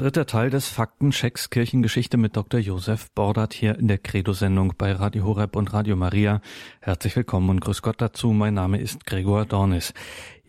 [0.00, 2.58] Dritter Teil des Faktenchecks Kirchengeschichte mit Dr.
[2.58, 6.40] Josef Bordert hier in der Credo-Sendung bei Radio Horeb und Radio Maria.
[6.80, 8.32] Herzlich willkommen und grüß Gott dazu.
[8.32, 9.92] Mein Name ist Gregor Dornis.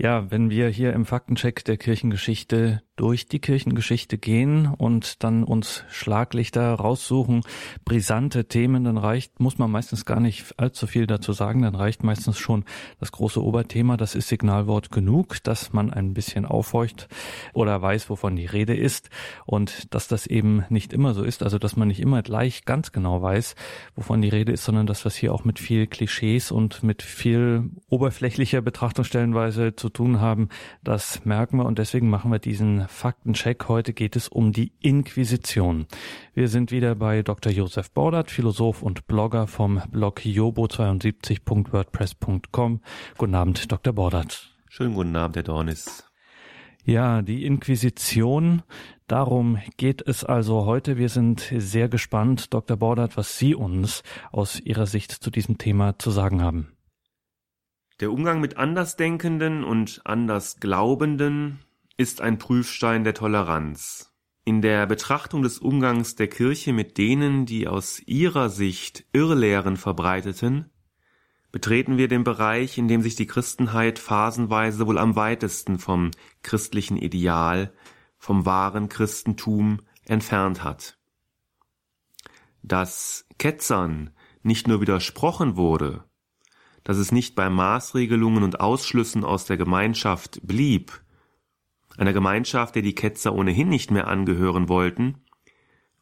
[0.04, 5.84] Ja, wenn wir hier im Faktencheck der Kirchengeschichte durch die Kirchengeschichte gehen und dann uns
[5.90, 7.42] Schlaglichter raussuchen,
[7.86, 12.04] brisante Themen, dann reicht, muss man meistens gar nicht allzu viel dazu sagen, dann reicht
[12.04, 12.66] meistens schon
[13.00, 17.08] das große Oberthema, das ist Signalwort genug, dass man ein bisschen aufhorcht
[17.54, 19.10] oder weiß, wovon die Rede ist
[19.46, 22.92] und dass das eben nicht immer so ist, also dass man nicht immer gleich ganz
[22.92, 23.56] genau weiß,
[23.96, 27.70] wovon die Rede ist, sondern dass es hier auch mit viel Klischees und mit viel
[27.90, 30.50] oberflächlicher Betrachtungsstellenweise zu tun haben,
[30.84, 33.68] das merken wir und deswegen machen wir diesen Faktencheck.
[33.68, 35.88] Heute geht es um die Inquisition.
[36.34, 37.52] Wir sind wieder bei Dr.
[37.52, 42.80] Josef Bordert, Philosoph und Blogger vom Blog jobo72.wordpress.com.
[43.18, 43.94] Guten Abend, Dr.
[43.94, 44.56] Bordert.
[44.70, 46.12] Schönen guten Abend, Herr Dornis.
[46.84, 48.64] Ja, die Inquisition.
[49.08, 50.98] Darum geht es also heute.
[50.98, 52.78] Wir sind sehr gespannt, Dr.
[52.78, 56.72] Bordert, was Sie uns aus Ihrer Sicht zu diesem Thema zu sagen haben.
[58.02, 61.60] Der Umgang mit Andersdenkenden und Andersglaubenden
[61.98, 64.12] ist ein Prüfstein der Toleranz.
[64.44, 70.72] In der Betrachtung des Umgangs der Kirche mit denen, die aus ihrer Sicht Irrlehren verbreiteten,
[71.52, 76.10] betreten wir den Bereich, in dem sich die Christenheit phasenweise wohl am weitesten vom
[76.42, 77.72] christlichen Ideal,
[78.18, 80.98] vom wahren Christentum entfernt hat.
[82.64, 84.10] Dass Ketzern
[84.42, 86.04] nicht nur widersprochen wurde,
[86.84, 91.02] dass es nicht bei Maßregelungen und Ausschlüssen aus der Gemeinschaft blieb,
[91.98, 95.24] einer Gemeinschaft, der die Ketzer ohnehin nicht mehr angehören wollten,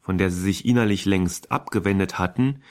[0.00, 2.62] von der sie sich innerlich längst abgewendet hatten,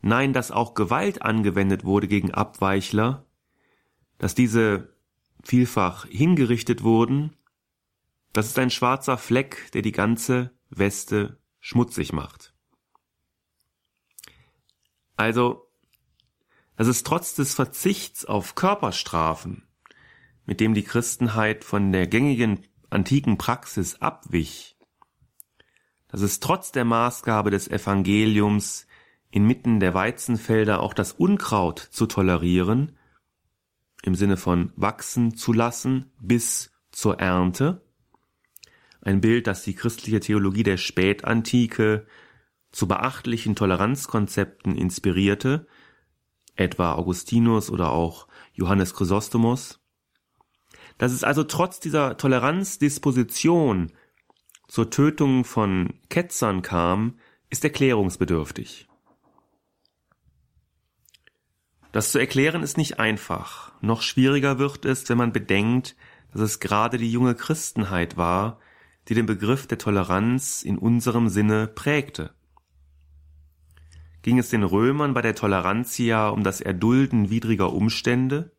[0.00, 3.26] nein, dass auch Gewalt angewendet wurde gegen Abweichler,
[4.18, 4.94] dass diese
[5.42, 7.36] vielfach hingerichtet wurden,
[8.32, 12.54] das ist ein schwarzer Fleck, der die ganze Weste schmutzig macht.
[15.16, 15.69] Also
[16.80, 19.64] dass es trotz des Verzichts auf Körperstrafen,
[20.46, 24.78] mit dem die Christenheit von der gängigen antiken Praxis abwich,
[26.08, 28.86] dass es trotz der Maßgabe des Evangeliums
[29.30, 32.96] inmitten der Weizenfelder auch das Unkraut zu tolerieren,
[34.02, 37.84] im Sinne von wachsen zu lassen bis zur Ernte,
[39.02, 42.06] ein Bild, das die christliche Theologie der Spätantike
[42.72, 45.66] zu beachtlichen Toleranzkonzepten inspirierte,
[46.56, 49.80] etwa Augustinus oder auch Johannes Chrysostomos.
[50.98, 53.92] Dass es also trotz dieser Toleranzdisposition
[54.68, 57.18] zur Tötung von Ketzern kam,
[57.48, 58.86] ist erklärungsbedürftig.
[61.92, 63.72] Das zu erklären ist nicht einfach.
[63.80, 65.96] Noch schwieriger wird es, wenn man bedenkt,
[66.32, 68.60] dass es gerade die junge Christenheit war,
[69.08, 72.32] die den Begriff der Toleranz in unserem Sinne prägte
[74.22, 78.52] ging es den Römern bei der Tolerantia um das Erdulden widriger Umstände,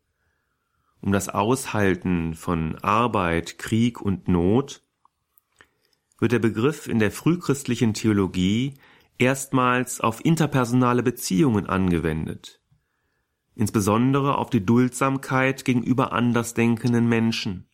[1.00, 4.82] um das Aushalten von Arbeit, Krieg und Not,
[6.18, 8.74] wird der Begriff in der frühchristlichen Theologie
[9.18, 12.60] erstmals auf interpersonale Beziehungen angewendet,
[13.54, 17.68] insbesondere auf die Duldsamkeit gegenüber andersdenkenden Menschen,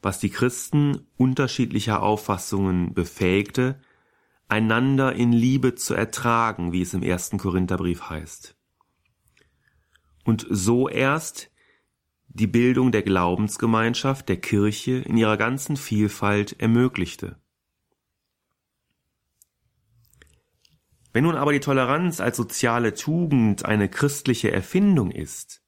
[0.00, 3.80] was die Christen unterschiedlicher Auffassungen befähigte,
[4.48, 8.56] einander in Liebe zu ertragen, wie es im ersten Korintherbrief heißt.
[10.24, 11.50] Und so erst
[12.28, 17.40] die Bildung der Glaubensgemeinschaft, der Kirche in ihrer ganzen Vielfalt ermöglichte.
[21.12, 25.62] Wenn nun aber die Toleranz als soziale Tugend eine christliche Erfindung ist,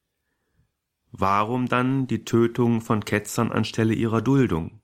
[1.10, 4.79] warum dann die Tötung von Ketzern anstelle ihrer Duldung?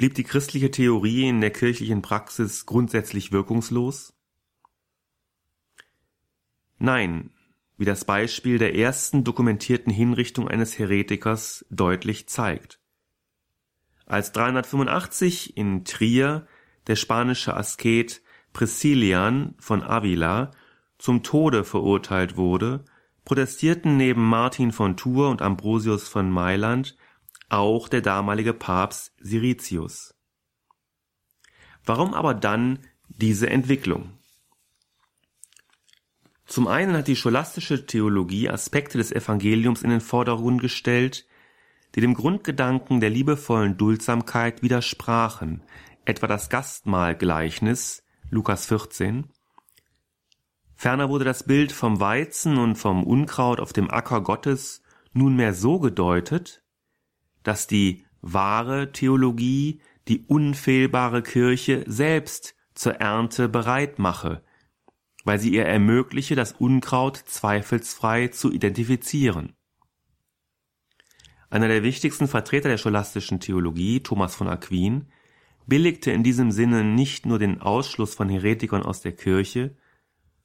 [0.00, 4.14] Blieb die christliche Theorie in der kirchlichen Praxis grundsätzlich wirkungslos?
[6.78, 7.32] Nein,
[7.76, 12.80] wie das Beispiel der ersten dokumentierten Hinrichtung eines Heretikers deutlich zeigt.
[14.06, 16.46] Als 385 in Trier
[16.86, 18.22] der spanische Asket
[18.54, 20.52] Priscillian von Avila
[20.96, 22.86] zum Tode verurteilt wurde,
[23.26, 26.96] protestierten neben Martin von Tours und Ambrosius von Mailand
[27.50, 30.14] auch der damalige Papst Siricius.
[31.84, 34.18] Warum aber dann diese Entwicklung?
[36.46, 41.26] Zum einen hat die scholastische Theologie Aspekte des Evangeliums in den Vordergrund gestellt,
[41.94, 45.62] die dem Grundgedanken der liebevollen Duldsamkeit widersprachen,
[46.04, 49.28] etwa das Gastmahlgleichnis Lukas 14.
[50.74, 54.82] Ferner wurde das Bild vom Weizen und vom Unkraut auf dem Acker Gottes
[55.12, 56.62] nunmehr so gedeutet,
[57.42, 64.42] dass die wahre Theologie die unfehlbare Kirche selbst zur Ernte bereit mache,
[65.24, 69.54] weil sie ihr ermögliche, das Unkraut zweifelsfrei zu identifizieren.
[71.50, 75.06] Einer der wichtigsten Vertreter der scholastischen Theologie, Thomas von Aquin,
[75.66, 79.76] billigte in diesem Sinne nicht nur den Ausschluss von Heretikern aus der Kirche,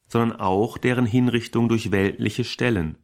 [0.08, 2.98] sondern auch deren Hinrichtung durch weltliche Stellen.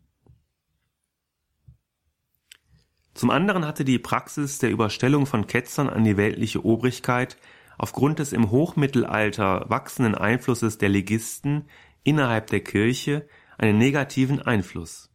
[3.13, 7.37] Zum anderen hatte die Praxis der Überstellung von Ketzern an die weltliche Obrigkeit
[7.77, 11.65] aufgrund des im Hochmittelalter wachsenden Einflusses der Legisten
[12.03, 13.27] innerhalb der Kirche
[13.57, 15.09] einen negativen Einfluss.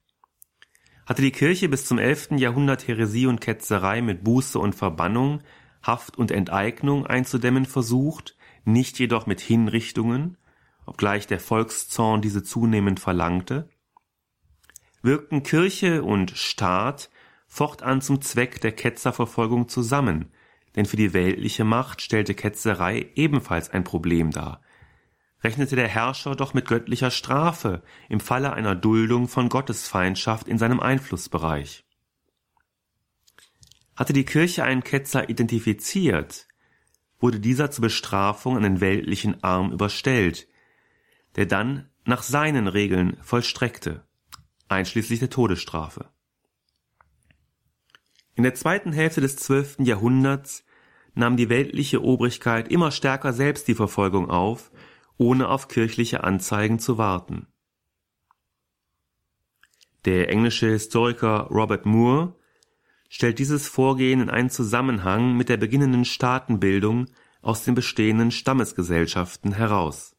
[1.06, 2.32] Hatte die Kirche bis zum 11.
[2.32, 5.42] Jahrhundert Häresie und Ketzerei mit Buße und Verbannung,
[5.82, 10.36] Haft und Enteignung einzudämmen versucht, nicht jedoch mit Hinrichtungen,
[10.84, 13.68] obgleich der Volkszorn diese zunehmend verlangte,
[15.02, 17.10] wirkten Kirche und Staat
[17.46, 20.32] fortan zum Zweck der Ketzerverfolgung zusammen,
[20.74, 24.60] denn für die weltliche Macht stellte Ketzerei ebenfalls ein Problem dar.
[25.42, 30.80] Rechnete der Herrscher doch mit göttlicher Strafe im Falle einer Duldung von Gottesfeindschaft in seinem
[30.80, 31.84] Einflussbereich.
[33.94, 36.46] Hatte die Kirche einen Ketzer identifiziert,
[37.18, 40.48] wurde dieser zur Bestrafung an den weltlichen Arm überstellt,
[41.36, 44.06] der dann nach seinen Regeln vollstreckte,
[44.68, 46.10] einschließlich der Todesstrafe.
[48.36, 50.64] In der zweiten Hälfte des zwölften Jahrhunderts
[51.14, 54.70] nahm die weltliche Obrigkeit immer stärker selbst die Verfolgung auf,
[55.16, 57.46] ohne auf kirchliche Anzeigen zu warten.
[60.04, 62.36] Der englische Historiker Robert Moore
[63.08, 67.06] stellt dieses Vorgehen in einen Zusammenhang mit der beginnenden Staatenbildung
[67.40, 70.14] aus den bestehenden Stammesgesellschaften heraus.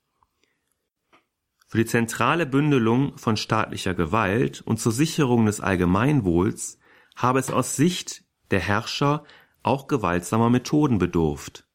[1.67, 6.76] Für die zentrale Bündelung von staatlicher Gewalt und zur Sicherung des Allgemeinwohls
[7.17, 9.25] habe es aus Sicht der Herrscher
[9.63, 11.67] auch gewaltsamer Methoden bedurft.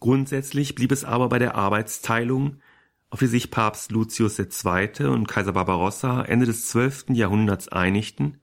[0.00, 2.60] Grundsätzlich blieb es aber bei der Arbeitsteilung,
[3.10, 5.06] auf die sich Papst Lucius II.
[5.06, 7.10] und Kaiser Barbarossa Ende des 12.
[7.10, 8.40] Jahrhunderts einigten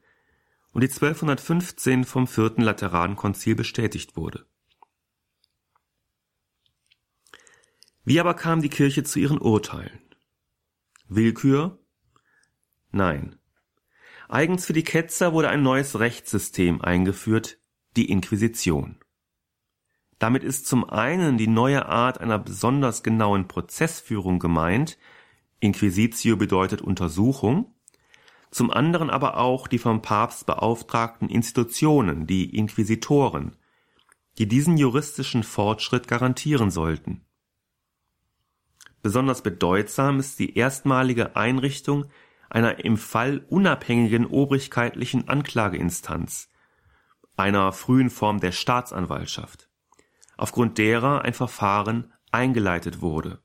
[0.73, 4.45] und die 1215 vom Vierten Laterankonzil bestätigt wurde.
[8.05, 9.99] Wie aber kam die Kirche zu ihren Urteilen?
[11.07, 11.79] Willkür?
[12.91, 13.36] Nein.
[14.29, 17.59] Eigens für die Ketzer wurde ein neues Rechtssystem eingeführt,
[17.95, 18.97] die Inquisition.
[20.19, 24.97] Damit ist zum einen die neue Art einer besonders genauen Prozessführung gemeint,
[25.59, 27.73] Inquisitio bedeutet Untersuchung,
[28.51, 33.55] zum anderen aber auch die vom Papst beauftragten Institutionen, die Inquisitoren,
[34.37, 37.25] die diesen juristischen Fortschritt garantieren sollten.
[39.01, 42.05] Besonders bedeutsam ist die erstmalige Einrichtung
[42.49, 46.49] einer im Fall unabhängigen obrigkeitlichen Anklageinstanz,
[47.35, 49.69] einer frühen Form der Staatsanwaltschaft,
[50.37, 53.41] aufgrund derer ein Verfahren eingeleitet wurde.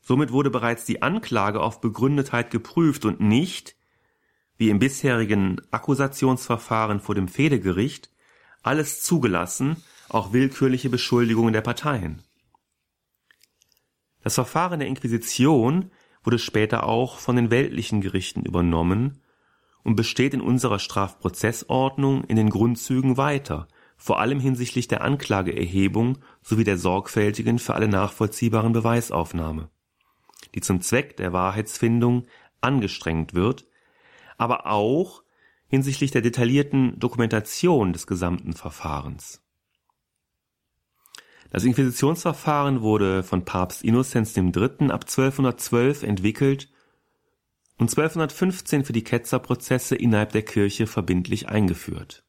[0.00, 3.76] Somit wurde bereits die Anklage auf Begründetheit geprüft und nicht,
[4.56, 8.10] wie im bisherigen Akkusationsverfahren vor dem Fedegericht,
[8.62, 12.22] alles zugelassen, auch willkürliche Beschuldigungen der Parteien.
[14.22, 15.90] Das Verfahren der Inquisition
[16.22, 19.22] wurde später auch von den weltlichen Gerichten übernommen
[19.82, 26.64] und besteht in unserer Strafprozessordnung in den Grundzügen weiter, vor allem hinsichtlich der Anklageerhebung sowie
[26.64, 29.70] der sorgfältigen für alle nachvollziehbaren Beweisaufnahme,
[30.54, 32.26] die zum Zweck der Wahrheitsfindung
[32.60, 33.66] angestrengt wird,
[34.36, 35.22] aber auch
[35.68, 39.42] hinsichtlich der detaillierten Dokumentation des gesamten Verfahrens.
[41.50, 44.90] Das Inquisitionsverfahren wurde von Papst Innozenz III.
[44.90, 46.68] ab 1212 entwickelt
[47.78, 52.24] und 1215 für die Ketzerprozesse innerhalb der Kirche verbindlich eingeführt.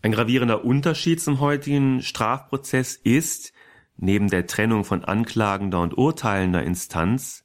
[0.00, 3.52] Ein gravierender Unterschied zum heutigen Strafprozess ist,
[3.96, 7.44] neben der Trennung von anklagender und urteilender Instanz,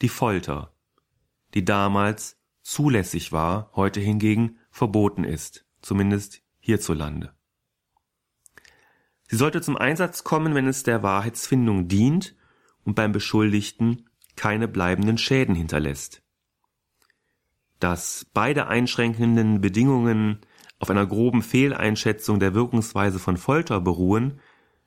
[0.00, 0.74] die Folter,
[1.52, 7.34] die damals zulässig war, heute hingegen verboten ist, zumindest hierzulande.
[9.32, 12.36] Sie sollte zum Einsatz kommen, wenn es der Wahrheitsfindung dient
[12.84, 16.22] und beim Beschuldigten keine bleibenden Schäden hinterlässt.
[17.80, 20.40] Dass beide einschränkenden Bedingungen
[20.78, 24.38] auf einer groben Fehleinschätzung der Wirkungsweise von Folter beruhen,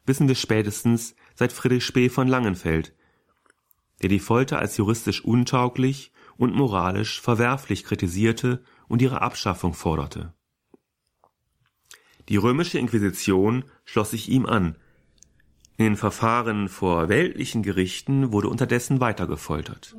[0.06, 2.94] wissen wir spätestens seit Friedrich Spee von Langenfeld,
[4.04, 10.35] der die Folter als juristisch untauglich und moralisch verwerflich kritisierte und ihre Abschaffung forderte.
[12.30, 14.76] Die römische Inquisition schloss sich ihm an.
[15.78, 19.96] In den Verfahren vor weltlichen Gerichten wurde unterdessen weiter gefoltert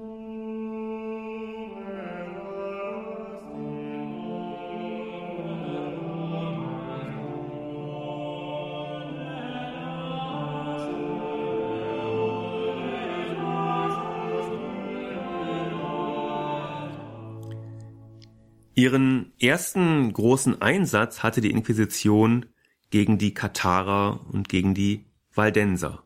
[18.78, 22.44] Ihren ersten großen Einsatz hatte die Inquisition
[22.90, 26.04] gegen die Katharer und gegen die Waldenser.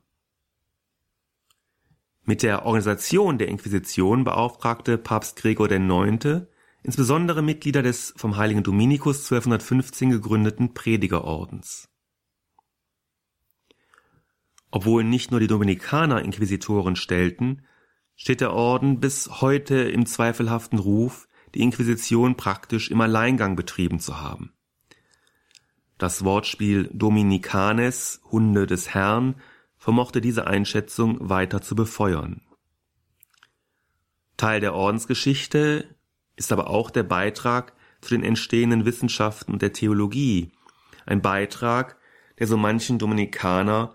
[2.22, 6.46] Mit der Organisation der Inquisition beauftragte Papst Gregor IX.
[6.84, 11.88] insbesondere Mitglieder des vom heiligen Dominikus 1215 gegründeten Predigerordens.
[14.70, 17.66] Obwohl nicht nur die Dominikaner Inquisitoren stellten,
[18.14, 24.20] steht der Orden bis heute im zweifelhaften Ruf, die Inquisition praktisch im Alleingang betrieben zu
[24.20, 24.52] haben.
[25.98, 29.34] Das Wortspiel Dominicanes, Hunde des Herrn,
[29.76, 32.42] vermochte diese Einschätzung weiter zu befeuern.
[34.36, 35.94] Teil der Ordensgeschichte
[36.36, 40.52] ist aber auch der Beitrag zu den entstehenden Wissenschaften und der Theologie,
[41.04, 41.98] ein Beitrag,
[42.38, 43.94] der so manchen Dominikaner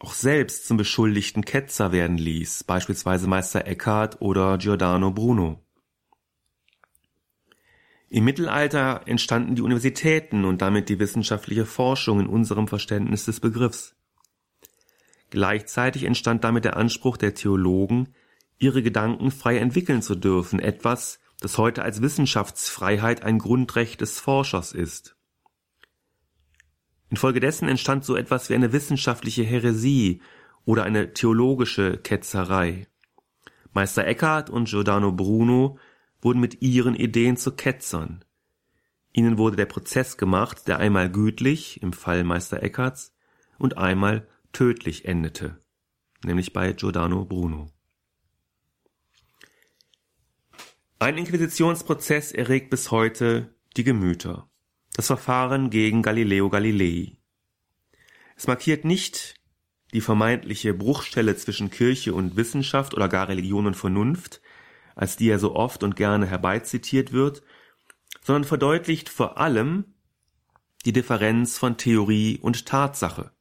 [0.00, 5.61] auch selbst zum beschuldigten Ketzer werden ließ, beispielsweise Meister Eckhart oder Giordano Bruno.
[8.12, 13.96] Im Mittelalter entstanden die Universitäten und damit die wissenschaftliche Forschung in unserem Verständnis des Begriffs.
[15.30, 18.14] Gleichzeitig entstand damit der Anspruch der Theologen,
[18.58, 24.72] ihre Gedanken frei entwickeln zu dürfen, etwas, das heute als Wissenschaftsfreiheit ein Grundrecht des Forschers
[24.72, 25.16] ist.
[27.08, 30.20] Infolgedessen entstand so etwas wie eine wissenschaftliche Häresie
[30.66, 32.86] oder eine theologische Ketzerei.
[33.72, 35.78] Meister Eckhart und Giordano Bruno
[36.22, 38.24] wurden mit ihren Ideen zu Ketzern.
[39.12, 43.14] Ihnen wurde der Prozess gemacht, der einmal gütlich im Fall Meister Eckharts
[43.58, 45.62] und einmal tödlich endete,
[46.24, 47.70] nämlich bei Giordano Bruno.
[50.98, 54.48] Ein Inquisitionsprozess erregt bis heute die Gemüter.
[54.94, 57.18] Das Verfahren gegen Galileo Galilei.
[58.36, 59.34] Es markiert nicht
[59.92, 64.40] die vermeintliche Bruchstelle zwischen Kirche und Wissenschaft oder gar Religion und Vernunft,
[64.94, 67.42] als die er so oft und gerne herbeizitiert wird,
[68.22, 69.94] sondern verdeutlicht vor allem
[70.84, 73.32] die Differenz von Theorie und Tatsache.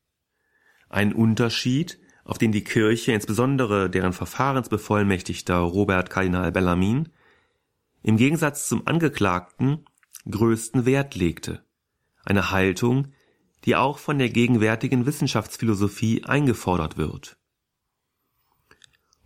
[0.90, 7.10] Ein Unterschied, auf den die Kirche, insbesondere deren Verfahrensbevollmächtigter Robert Kardinal Bellamin,
[8.04, 9.86] im Gegensatz zum Angeklagten
[10.30, 11.64] größten Wert legte.
[12.24, 13.14] Eine Haltung,
[13.66, 17.41] die auch von der gegenwärtigen Wissenschaftsphilosophie eingefordert wird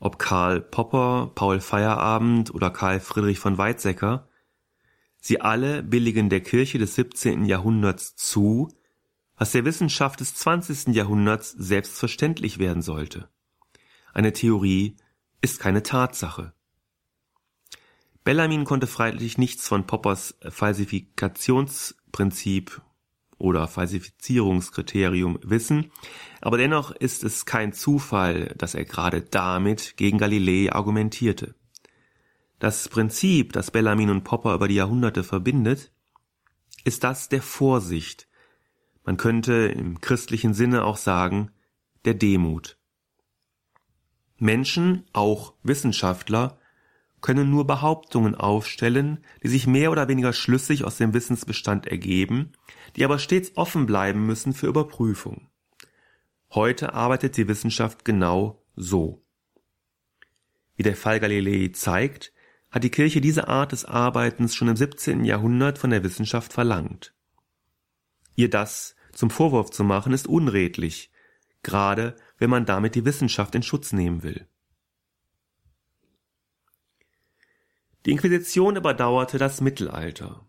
[0.06, 4.30] ob Karl Popper, Paul Feierabend oder Karl Friedrich von Weizsäcker,
[5.20, 7.46] sie alle billigen der Kirche des 17.
[7.46, 8.68] Jahrhunderts zu,
[9.36, 10.96] was der Wissenschaft des 20.
[10.96, 13.30] Jahrhunderts selbstverständlich werden sollte.
[14.14, 14.96] Eine Theorie
[15.42, 16.54] ist keine Tatsache.
[18.24, 22.80] Bellarmin konnte freilich nichts von Poppers Falsifikationsprinzip
[23.38, 25.92] oder Falsifizierungskriterium wissen,
[26.42, 31.56] aber dennoch ist es kein Zufall, dass er gerade damit gegen Galilei argumentierte.
[32.60, 35.92] Das Prinzip, das Bellarmin und Popper über die Jahrhunderte verbindet,
[36.84, 38.28] ist das der Vorsicht.
[39.04, 41.52] Man könnte im christlichen Sinne auch sagen,
[42.06, 42.78] der Demut.
[44.38, 46.60] Menschen, auch Wissenschaftler,
[47.26, 52.52] können nur Behauptungen aufstellen, die sich mehr oder weniger schlüssig aus dem Wissensbestand ergeben,
[52.96, 55.50] die aber stets offen bleiben müssen für Überprüfung.
[56.52, 59.24] Heute arbeitet die Wissenschaft genau so.
[60.76, 62.32] Wie der Fall Galilei zeigt,
[62.70, 65.26] hat die Kirche diese Art des Arbeitens schon im 17.
[65.26, 67.16] Jahrhundert von der Wissenschaft verlangt.
[68.36, 71.12] Ihr das zum Vorwurf zu machen, ist unredlich,
[71.64, 74.48] gerade wenn man damit die Wissenschaft in Schutz nehmen will.
[78.06, 80.46] Die Inquisition überdauerte das Mittelalter.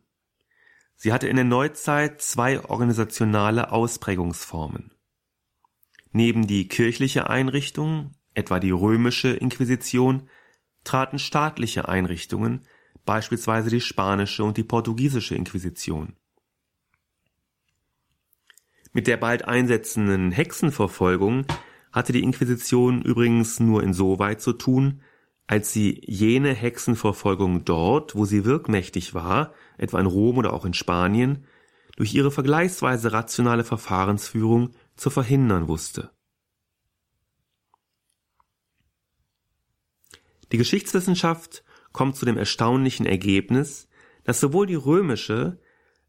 [0.94, 4.92] Sie hatte in der Neuzeit zwei organisationale Ausprägungsformen.
[6.12, 10.28] Neben die kirchliche Einrichtung, etwa die römische Inquisition,
[10.84, 12.66] traten staatliche Einrichtungen,
[13.04, 16.14] beispielsweise die spanische und die portugiesische Inquisition.
[18.92, 21.46] Mit der bald einsetzenden Hexenverfolgung
[21.92, 25.02] hatte die Inquisition übrigens nur insoweit zu tun,
[25.46, 30.74] als sie jene Hexenverfolgung dort, wo sie wirkmächtig war, etwa in Rom oder auch in
[30.74, 31.44] Spanien,
[31.96, 36.10] durch ihre vergleichsweise rationale Verfahrensführung zu verhindern wusste.
[40.52, 43.88] Die Geschichtswissenschaft kommt zu dem erstaunlichen Ergebnis,
[44.24, 45.60] dass sowohl die römische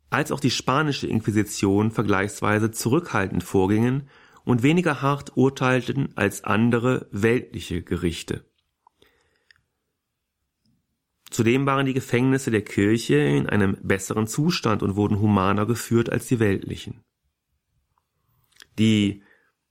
[0.09, 4.09] als auch die spanische Inquisition vergleichsweise zurückhaltend vorgingen
[4.45, 8.45] und weniger hart urteilten als andere weltliche Gerichte.
[11.29, 16.27] Zudem waren die Gefängnisse der Kirche in einem besseren Zustand und wurden humaner geführt als
[16.27, 17.03] die weltlichen.
[18.79, 19.23] Die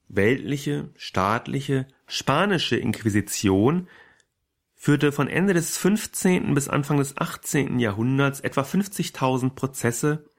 [0.08, 3.88] weltliche, staatliche, spanische Inquisition
[4.74, 6.54] führte von Ende des 15.
[6.54, 7.78] bis Anfang des 18.
[7.78, 10.30] Jahrhunderts etwa 50.000 Prozesse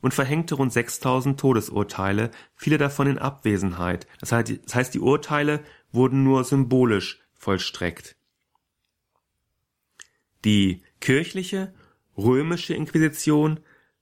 [0.00, 4.06] und verhängte rund 6.000 Todesurteile, viele davon in Abwesenheit.
[4.20, 5.62] Das heißt, die Urteile
[5.92, 8.17] wurden nur symbolisch vollstreckt.
[10.44, 11.74] Die kirchliche
[12.16, 13.60] römische Inquisition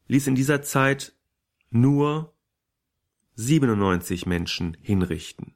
[0.09, 1.15] ließ in dieser Zeit
[1.71, 2.35] nur
[3.35, 5.55] 97 Menschen hinrichten.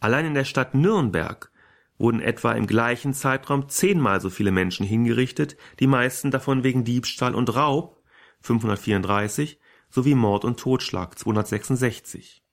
[0.00, 1.50] Allein in der Stadt Nürnberg
[1.98, 7.34] wurden etwa im gleichen Zeitraum zehnmal so viele Menschen hingerichtet, die meisten davon wegen Diebstahl
[7.34, 8.02] und Raub
[8.40, 9.58] 534
[9.90, 12.44] sowie Mord und Totschlag 266.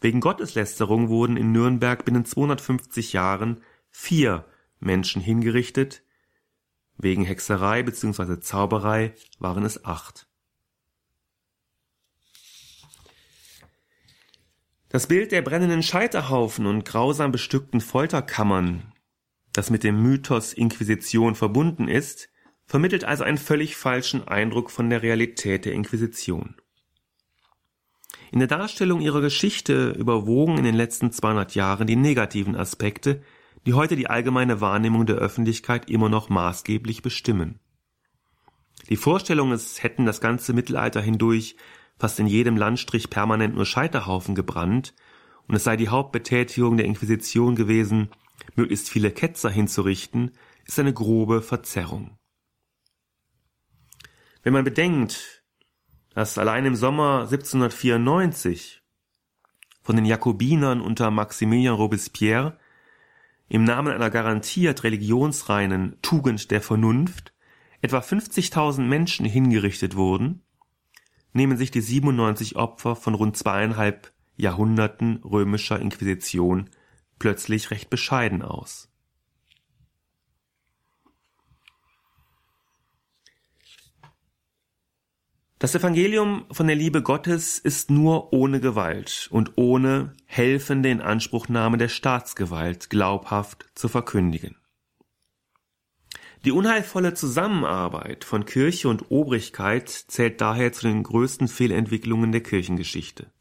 [0.00, 3.60] Wegen Gotteslästerung wurden in Nürnberg binnen 250 Jahren
[3.90, 4.46] vier
[4.78, 6.02] Menschen hingerichtet,
[6.98, 8.40] wegen Hexerei bzw.
[8.40, 10.26] Zauberei waren es acht.
[14.88, 18.92] Das Bild der brennenden Scheiterhaufen und grausam bestückten Folterkammern,
[19.52, 22.28] das mit dem Mythos Inquisition verbunden ist,
[22.66, 26.56] vermittelt also einen völlig falschen Eindruck von der Realität der Inquisition.
[28.32, 33.22] In der Darstellung ihrer Geschichte überwogen in den letzten 200 Jahren die negativen Aspekte,
[33.66, 37.58] die heute die allgemeine Wahrnehmung der Öffentlichkeit immer noch maßgeblich bestimmen.
[38.88, 41.56] Die Vorstellung, es hätten das ganze Mittelalter hindurch
[41.98, 44.94] fast in jedem Landstrich permanent nur Scheiterhaufen gebrannt
[45.48, 48.10] und es sei die Hauptbetätigung der Inquisition gewesen,
[48.54, 50.32] möglichst viele Ketzer hinzurichten,
[50.64, 52.16] ist eine grobe Verzerrung.
[54.42, 55.42] Wenn man bedenkt,
[56.14, 58.82] dass allein im Sommer 1794
[59.82, 62.58] von den Jakobinern unter Maximilien Robespierre
[63.48, 67.32] im Namen einer garantiert religionsreinen Tugend der Vernunft
[67.80, 70.42] etwa 50.000 Menschen hingerichtet wurden,
[71.32, 76.70] nehmen sich die 97 Opfer von rund zweieinhalb Jahrhunderten römischer Inquisition
[77.18, 78.90] plötzlich recht bescheiden aus.
[85.58, 91.88] Das Evangelium von der Liebe Gottes ist nur ohne Gewalt und ohne helfende Inanspruchnahme der
[91.88, 94.56] Staatsgewalt glaubhaft zu verkündigen.
[96.44, 103.32] Die unheilvolle Zusammenarbeit von Kirche und Obrigkeit zählt daher zu den größten Fehlentwicklungen der Kirchengeschichte.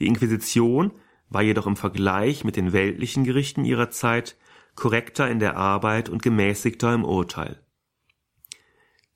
[0.00, 0.92] Die Inquisition
[1.30, 4.36] war jedoch im Vergleich mit den weltlichen Gerichten ihrer Zeit
[4.74, 7.63] korrekter in der Arbeit und gemäßigter im Urteil.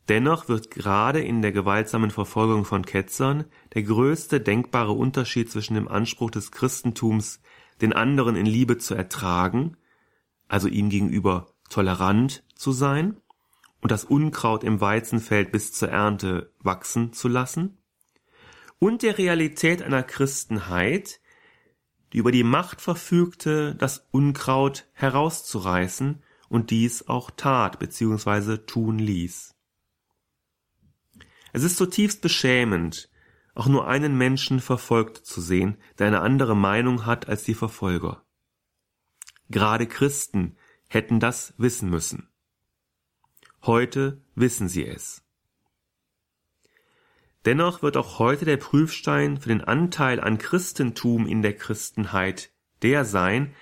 [0.09, 3.44] Dennoch wird gerade in der gewaltsamen Verfolgung von Ketzern
[3.75, 7.40] der größte denkbare Unterschied zwischen dem Anspruch des Christentums,
[7.83, 9.77] den anderen in Liebe zu ertragen,
[10.49, 13.21] also ihm gegenüber tolerant zu sein
[13.83, 17.79] und das Unkraut im Weizenfeld bis zur Ernte wachsen zu lassen,
[18.81, 21.21] und der Realität einer Christenheit,
[22.12, 28.59] die über die Macht verfügte, das Unkraut herauszureißen und dies auch tat bzw.
[28.59, 29.58] tun ließ.
[31.59, 33.11] Es ist zutiefst beschämend,
[33.57, 38.23] auch nur einen Menschen verfolgt zu sehen, der eine andere Meinung hat als die Verfolger.
[39.51, 40.57] Gerade Christen
[40.88, 42.29] hätten das wissen müssen.
[43.64, 45.25] Heute wissen sie es.
[47.44, 53.05] Dennoch wird auch heute der Prüfstein für den Anteil an Christentum in der Christenheit der
[53.05, 53.53] sein,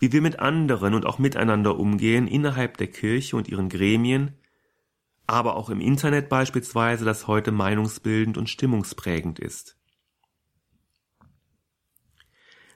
[0.00, 4.40] wie wir mit anderen und auch miteinander umgehen innerhalb der Kirche und ihren Gremien,
[5.26, 9.76] aber auch im Internet beispielsweise, das heute meinungsbildend und stimmungsprägend ist.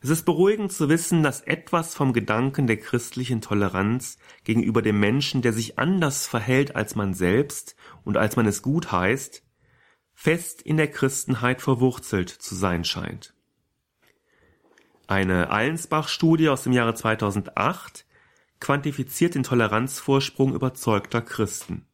[0.01, 5.43] Es ist beruhigend zu wissen, dass etwas vom Gedanken der christlichen Toleranz gegenüber dem Menschen,
[5.43, 9.43] der sich anders verhält als man selbst und als man es gut heißt,
[10.15, 13.35] fest in der Christenheit verwurzelt zu sein scheint.
[15.09, 18.05] Eine Allensbach-Studie aus dem Jahre 2008
[18.61, 21.88] quantifiziert den Toleranzvorsprung überzeugter Christen.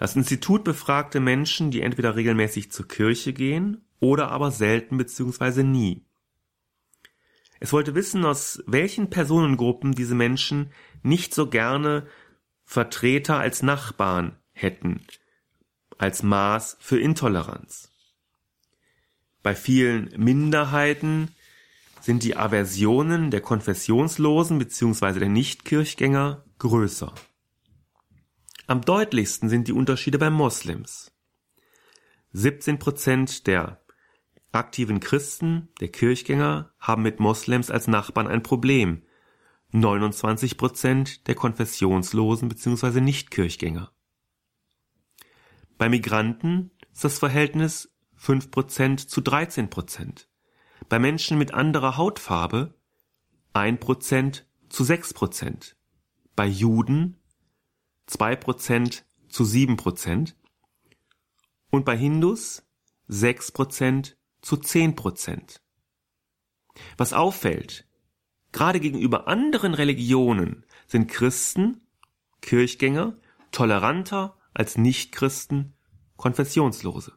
[0.00, 5.62] Das Institut befragte Menschen, die entweder regelmäßig zur Kirche gehen oder aber selten bzw.
[5.62, 6.06] nie.
[7.58, 12.06] Es wollte wissen, aus welchen Personengruppen diese Menschen nicht so gerne
[12.64, 15.02] Vertreter als Nachbarn hätten,
[15.98, 17.90] als Maß für Intoleranz.
[19.42, 21.28] Bei vielen Minderheiten
[22.00, 25.18] sind die Aversionen der Konfessionslosen bzw.
[25.18, 27.14] der Nichtkirchgänger größer.
[28.70, 31.10] Am deutlichsten sind die Unterschiede bei Moslems.
[32.34, 33.82] 17 Prozent der
[34.52, 39.02] aktiven Christen, der Kirchgänger, haben mit Moslems als Nachbarn ein Problem.
[39.72, 43.00] 29 Prozent der Konfessionslosen bzw.
[43.00, 43.90] Nichtkirchgänger.
[45.76, 50.28] Bei Migranten ist das Verhältnis 5 Prozent zu 13 Prozent.
[50.88, 52.74] Bei Menschen mit anderer Hautfarbe
[53.52, 55.76] 1 Prozent zu 6 Prozent.
[56.36, 57.19] bei Juden
[58.10, 60.34] 2% zu 7%
[61.70, 62.64] und bei Hindus
[63.08, 65.60] 6% zu 10%.
[66.96, 67.86] Was auffällt,
[68.52, 71.80] gerade gegenüber anderen Religionen sind Christen,
[72.40, 73.16] Kirchgänger,
[73.52, 75.74] toleranter als Nichtchristen,
[76.16, 77.12] Konfessionslose.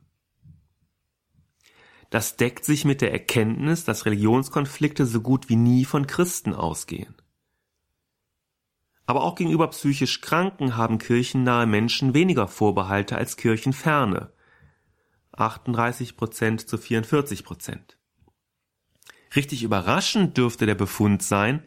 [2.10, 7.16] Das deckt sich mit der Erkenntnis, dass Religionskonflikte so gut wie nie von Christen ausgehen.
[9.06, 14.32] Aber auch gegenüber psychisch Kranken haben kirchennahe Menschen weniger Vorbehalte als kirchenferne.
[15.34, 17.98] 38 Prozent zu 44 Prozent.
[19.36, 21.64] Richtig überraschend dürfte der Befund sein,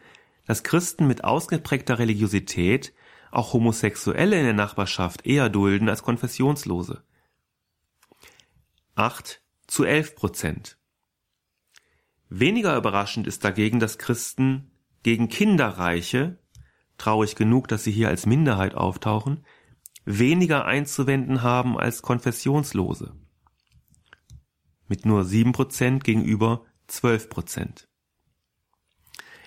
[0.47, 2.95] dass Christen mit ausgeprägter Religiosität
[3.33, 7.03] auch Homosexuelle in der Nachbarschaft eher dulden als Konfessionslose.
[8.95, 10.79] 8 zu 11 Prozent.
[12.29, 14.71] Weniger überraschend ist dagegen, dass Christen
[15.03, 16.39] gegen Kinderreiche,
[16.99, 19.45] traurig genug, dass sie hier als Minderheit auftauchen,
[20.05, 23.15] weniger einzuwenden haben als Konfessionslose.
[24.89, 27.89] Mit nur 7 Prozent gegenüber 12 Prozent.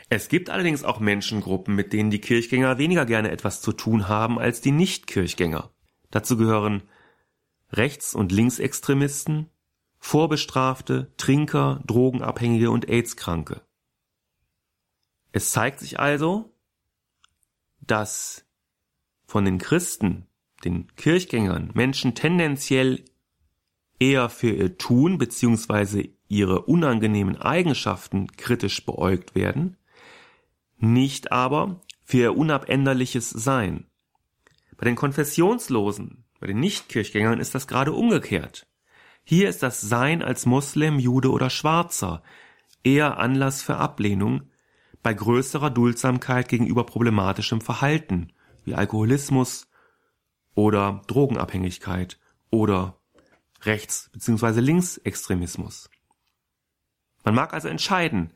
[0.09, 4.39] Es gibt allerdings auch Menschengruppen, mit denen die Kirchgänger weniger gerne etwas zu tun haben
[4.39, 5.71] als die Nicht-Kirchgänger.
[6.09, 6.83] Dazu gehören
[7.71, 9.51] Rechts- und Linksextremisten,
[9.99, 13.61] Vorbestrafte, Trinker, Drogenabhängige und AIDS-Kranke.
[15.31, 16.55] Es zeigt sich also,
[17.81, 18.45] dass
[19.25, 20.27] von den Christen,
[20.63, 23.03] den Kirchgängern, Menschen tendenziell
[23.99, 26.09] eher für ihr Tun bzw.
[26.27, 29.77] ihre unangenehmen Eigenschaften kritisch beäugt werden,
[30.77, 33.85] nicht aber für ihr unabänderliches Sein.
[34.77, 38.65] Bei den Konfessionslosen, bei den Nichtkirchgängern ist das gerade umgekehrt.
[39.23, 42.23] Hier ist das Sein als Muslim, Jude oder Schwarzer
[42.83, 44.49] eher Anlass für Ablehnung
[45.03, 48.33] bei größerer Duldsamkeit gegenüber problematischem Verhalten
[48.63, 49.67] wie Alkoholismus
[50.55, 52.99] oder Drogenabhängigkeit oder
[53.61, 54.61] Rechts- bzw.
[54.61, 55.89] Linksextremismus.
[57.25, 58.31] Man mag also entscheiden,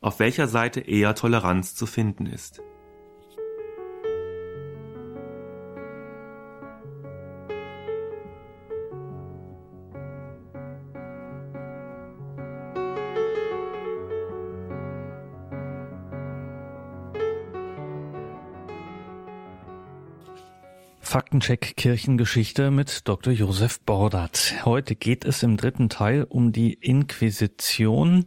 [0.00, 2.62] auf welcher Seite eher Toleranz zu finden ist.
[21.18, 23.32] Faktencheck Kirchengeschichte mit Dr.
[23.32, 24.54] Josef Bordert.
[24.64, 28.26] Heute geht es im dritten Teil um die Inquisition.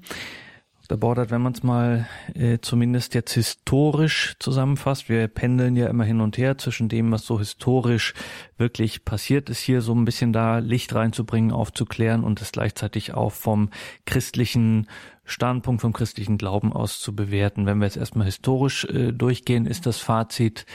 [0.82, 0.97] Dr.
[0.97, 6.19] Bordert, wenn man es mal äh, zumindest jetzt historisch zusammenfasst, wir pendeln ja immer hin
[6.19, 8.13] und her zwischen dem, was so historisch
[8.58, 13.32] wirklich passiert ist, hier so ein bisschen da Licht reinzubringen, aufzuklären und es gleichzeitig auch
[13.32, 13.69] vom
[14.06, 14.88] christlichen
[15.32, 17.65] Standpunkt vom christlichen Glauben aus zu bewerten.
[17.65, 20.65] Wenn wir jetzt erstmal historisch äh, durchgehen, ist das Fazit,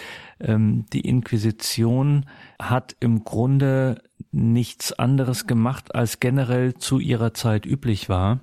[0.41, 2.27] ähm, die Inquisition
[2.61, 8.41] hat im Grunde nichts anderes gemacht, als generell zu ihrer Zeit üblich war.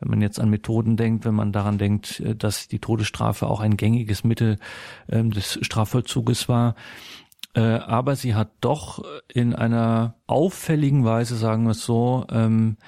[0.00, 3.60] Wenn man jetzt an Methoden denkt, wenn man daran denkt, äh, dass die Todesstrafe auch
[3.60, 4.58] ein gängiges Mittel
[5.08, 6.74] ähm, des Strafvollzuges war,
[7.54, 12.78] äh, aber sie hat doch in einer auffälligen Weise, sagen wir es so, ähm,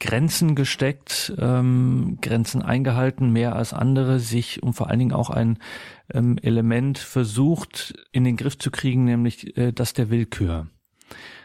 [0.00, 5.58] Grenzen gesteckt, ähm, Grenzen eingehalten, mehr als andere, sich und vor allen Dingen auch ein
[6.12, 10.68] ähm, Element versucht in den Griff zu kriegen, nämlich äh, das der Willkür.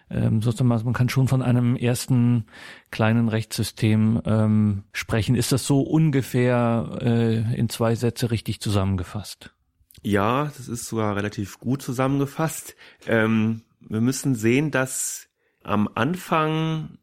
[0.09, 2.45] Ähm, sozusagen, man kann schon von einem ersten
[2.91, 5.35] kleinen Rechtssystem ähm, sprechen.
[5.35, 9.53] Ist das so ungefähr äh, in zwei Sätze richtig zusammengefasst?
[10.01, 12.75] Ja, das ist sogar relativ gut zusammengefasst.
[13.07, 15.27] Ähm, wir müssen sehen, dass
[15.63, 16.99] am Anfang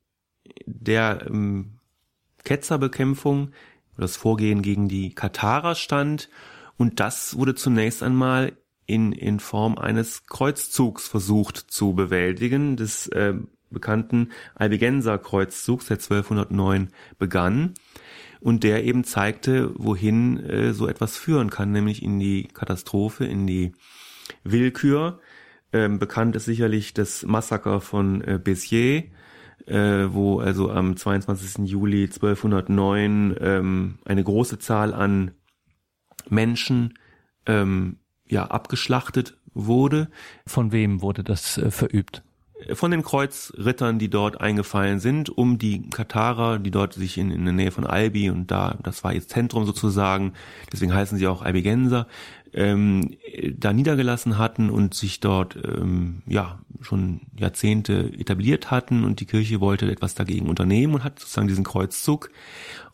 [0.67, 1.79] der ähm,
[2.45, 3.53] Ketzerbekämpfung,
[3.97, 6.29] das Vorgehen gegen die Katarer stand.
[6.77, 8.53] Und das wurde zunächst einmal
[8.87, 13.35] in, in Form eines Kreuzzugs versucht zu bewältigen, des äh,
[13.71, 16.89] bekannten Albigenser Kreuzzugs, der 1209
[17.19, 17.75] begann
[18.41, 23.47] und der eben zeigte, wohin äh, so etwas führen kann, nämlich in die Katastrophe, in
[23.47, 23.73] die
[24.45, 25.21] Willkür.
[25.73, 29.05] Ähm, bekannt ist sicherlich das Massaker von äh, Béziers,
[29.67, 31.69] äh, wo also am 22.
[31.69, 35.33] Juli 1209 ähm, eine große Zahl an
[36.29, 36.99] Menschen
[37.47, 37.97] ähm,
[38.29, 40.09] ja abgeschlachtet wurde.
[40.47, 42.23] Von wem wurde das äh, verübt?
[42.75, 47.45] Von den Kreuzrittern, die dort eingefallen sind, um die Katarer, die dort sich in, in
[47.45, 50.35] der Nähe von Albi und da, das war ihr Zentrum sozusagen,
[50.73, 52.07] deswegen heißen sie auch Albigenser,
[52.53, 53.17] ähm,
[53.57, 59.61] da niedergelassen hatten und sich dort ähm, ja schon Jahrzehnte etabliert hatten und die Kirche
[59.61, 62.31] wollte etwas dagegen unternehmen und hat sozusagen diesen Kreuzzug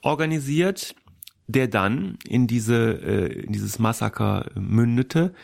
[0.03, 0.95] organisiert,
[1.47, 5.35] der dann in diese äh, in dieses Massaker mündete,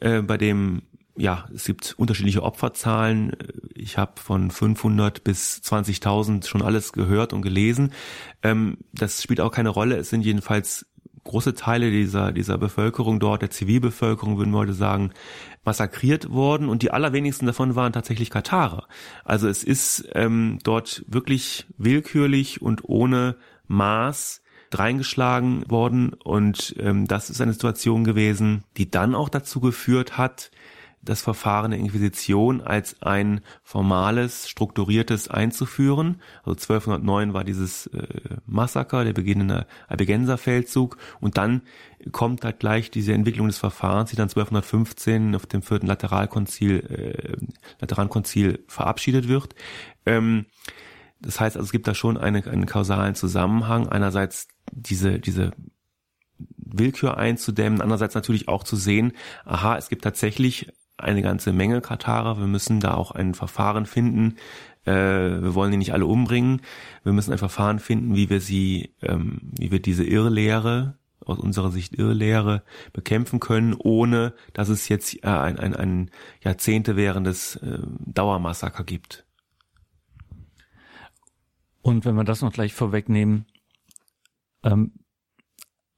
[0.00, 0.82] äh, bei dem
[1.16, 3.36] ja, es gibt unterschiedliche Opferzahlen.
[3.74, 7.92] Ich habe von 500 bis 20.000 schon alles gehört und gelesen.
[8.42, 9.96] Ähm, das spielt auch keine Rolle.
[9.96, 10.86] Es sind jedenfalls
[11.24, 15.12] große Teile dieser, dieser Bevölkerung dort, der Zivilbevölkerung, würden wir heute sagen,
[15.64, 18.88] massakriert worden und die allerwenigsten davon waren tatsächlich Katarer.
[19.24, 23.36] Also es ist ähm, dort wirklich willkürlich und ohne
[23.68, 30.18] Maß dreingeschlagen worden und ähm, das ist eine Situation gewesen, die dann auch dazu geführt
[30.18, 30.50] hat,
[31.02, 36.22] das Verfahren der Inquisition als ein formales, strukturiertes einzuführen.
[36.44, 38.06] Also 1209 war dieses äh,
[38.46, 41.62] Massaker, der beginnende Albigenserfeldzug und dann
[42.12, 47.46] kommt halt gleich diese Entwicklung des Verfahrens, die dann 1215 auf dem vierten Lateralkonzil, äh,
[47.80, 49.54] Laterankonzil verabschiedet wird.
[50.06, 50.46] Ähm,
[51.20, 53.88] das heißt also, es gibt da schon eine, einen kausalen Zusammenhang.
[53.88, 55.52] Einerseits diese, diese
[56.56, 59.12] Willkür einzudämmen, andererseits natürlich auch zu sehen,
[59.44, 62.38] aha, es gibt tatsächlich eine ganze Menge Katarer.
[62.38, 64.36] Wir müssen da auch ein Verfahren finden.
[64.84, 66.62] Äh, wir wollen die nicht alle umbringen.
[67.04, 71.70] Wir müssen ein Verfahren finden, wie wir sie, ähm, wie wir diese Irrlehre aus unserer
[71.70, 72.62] Sicht Irrlehre
[72.92, 76.10] bekämpfen können, ohne dass es jetzt äh, ein, ein, ein
[76.42, 79.24] Jahrzehnte währendes äh, Dauermassaker gibt.
[81.80, 83.46] Und wenn wir das noch gleich vorwegnehmen,
[84.62, 84.92] ähm,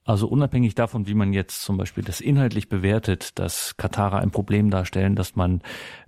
[0.04, 4.70] also unabhängig davon, wie man jetzt zum Beispiel das inhaltlich bewertet, dass Katarer ein Problem
[4.70, 5.62] darstellen, dass man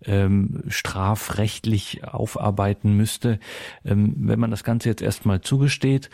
[0.05, 3.39] ähm, strafrechtlich aufarbeiten müsste,
[3.85, 6.11] ähm, wenn man das Ganze jetzt erstmal zugesteht,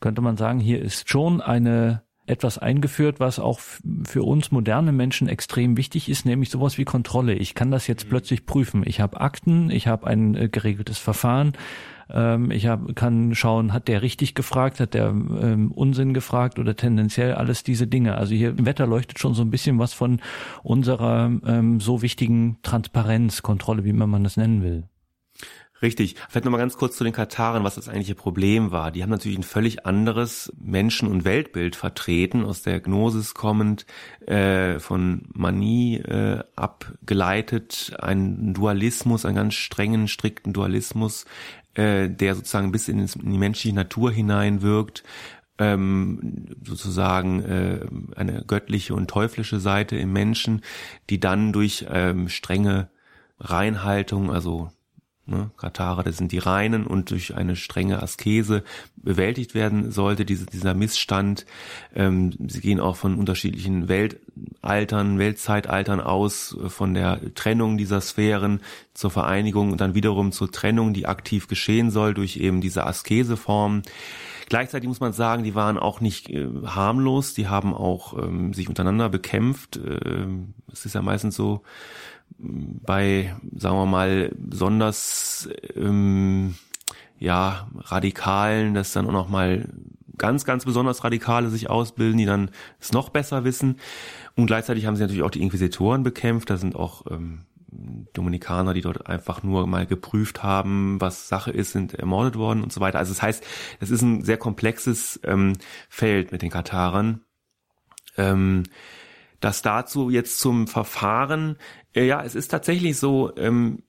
[0.00, 3.60] könnte man sagen, hier ist schon eine etwas eingeführt, was auch
[4.04, 7.34] für uns moderne Menschen extrem wichtig ist, nämlich sowas wie Kontrolle.
[7.34, 8.10] Ich kann das jetzt mhm.
[8.10, 8.82] plötzlich prüfen.
[8.86, 11.52] Ich habe Akten, ich habe ein äh, geregeltes Verfahren
[12.12, 16.76] ähm, ich hab, kann schauen, hat der richtig gefragt, hat der ähm, Unsinn gefragt oder
[16.76, 18.16] tendenziell alles diese Dinge.
[18.16, 20.20] Also hier im Wetter leuchtet schon so ein bisschen was von
[20.62, 24.89] unserer ähm, so wichtigen Transparenzkontrolle, wie man das nennen will.
[25.82, 26.16] Richtig.
[26.28, 28.90] Vielleicht nochmal ganz kurz zu den Katarern, was das eigentliche Problem war.
[28.90, 33.86] Die haben natürlich ein völlig anderes Menschen- und Weltbild vertreten, aus der Gnosis kommend,
[34.26, 41.24] äh, von Manie äh, abgeleitet, ein Dualismus, einen ganz strengen, strikten Dualismus,
[41.74, 45.02] äh, der sozusagen bis in, in die menschliche Natur hineinwirkt,
[45.56, 50.60] ähm, sozusagen äh, eine göttliche und teuflische Seite im Menschen,
[51.08, 52.90] die dann durch ähm, strenge
[53.38, 54.70] Reinhaltung, also
[55.30, 58.62] ne, Katara, das sind die Reinen und durch eine strenge Askese
[58.96, 61.46] bewältigt werden sollte, diese, dieser Missstand.
[61.94, 68.60] Ähm, sie gehen auch von unterschiedlichen Weltaltern, Weltzeitaltern aus, äh, von der Trennung dieser Sphären
[68.94, 73.82] zur Vereinigung und dann wiederum zur Trennung, die aktiv geschehen soll durch eben diese Askeseform.
[74.50, 78.68] Gleichzeitig muss man sagen, die waren auch nicht äh, harmlos, die haben auch ähm, sich
[78.68, 79.78] untereinander bekämpft.
[79.78, 81.62] Ähm, es ist ja meistens so,
[82.36, 86.56] bei, sagen wir mal, besonders ähm,
[87.20, 89.68] ja, Radikalen, dass dann auch noch mal
[90.18, 93.76] ganz, ganz besonders Radikale sich ausbilden, die dann es noch besser wissen.
[94.34, 96.50] Und gleichzeitig haben sie natürlich auch die Inquisitoren bekämpft.
[96.50, 97.42] Da sind auch ähm,
[98.12, 102.72] Dominikaner, die dort einfach nur mal geprüft haben, was Sache ist, sind ermordet worden und
[102.72, 102.98] so weiter.
[102.98, 103.44] Also das heißt,
[103.80, 105.54] es ist ein sehr komplexes ähm,
[105.88, 107.20] Feld mit den Katarern.
[108.16, 108.64] Ähm,
[109.40, 111.56] das dazu jetzt zum Verfahren,
[111.94, 113.82] äh, ja, es ist tatsächlich so, ähm,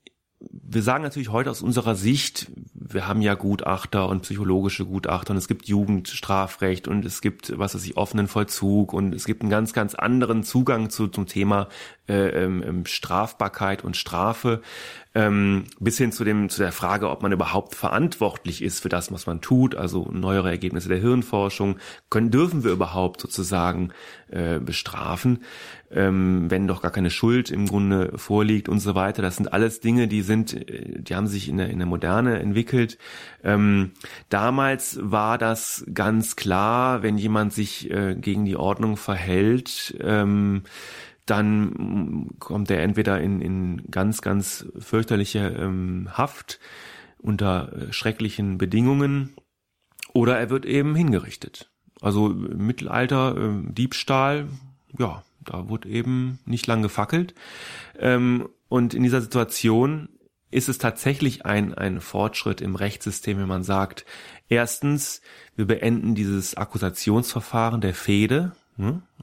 [0.50, 5.36] wir sagen natürlich heute aus unserer Sicht, wir haben ja Gutachter und psychologische Gutachter und
[5.36, 9.50] es gibt Jugendstrafrecht und es gibt, was weiß ich, offenen Vollzug und es gibt einen
[9.50, 11.68] ganz, ganz anderen Zugang zu, zum Thema
[12.08, 14.62] äh, ähm, ähm Strafbarkeit und Strafe
[15.14, 19.12] ähm, bis hin zu dem zu der Frage, ob man überhaupt verantwortlich ist für das,
[19.12, 19.74] was man tut.
[19.74, 21.76] Also neuere Ergebnisse der Hirnforschung
[22.08, 23.90] können dürfen wir überhaupt sozusagen
[24.30, 25.40] äh, bestrafen,
[25.90, 29.20] ähm, wenn doch gar keine Schuld im Grunde vorliegt und so weiter.
[29.20, 32.38] Das sind alles Dinge, die sind, äh, die haben sich in der in der Moderne
[32.38, 32.96] entwickelt.
[33.44, 33.90] Ähm,
[34.30, 39.94] damals war das ganz klar, wenn jemand sich äh, gegen die Ordnung verhält.
[40.00, 40.62] Ähm,
[41.26, 46.58] dann kommt er entweder in, in ganz, ganz fürchterliche ähm, Haft
[47.18, 49.34] unter äh, schrecklichen Bedingungen
[50.12, 51.70] oder er wird eben hingerichtet.
[52.00, 54.48] Also Mittelalter, äh, Diebstahl,
[54.98, 57.34] ja, da wurde eben nicht lang gefackelt.
[57.98, 60.08] Ähm, und in dieser Situation
[60.50, 64.04] ist es tatsächlich ein, ein Fortschritt im Rechtssystem, wenn man sagt,
[64.48, 65.22] erstens,
[65.56, 68.52] wir beenden dieses Akkusationsverfahren der Fehde?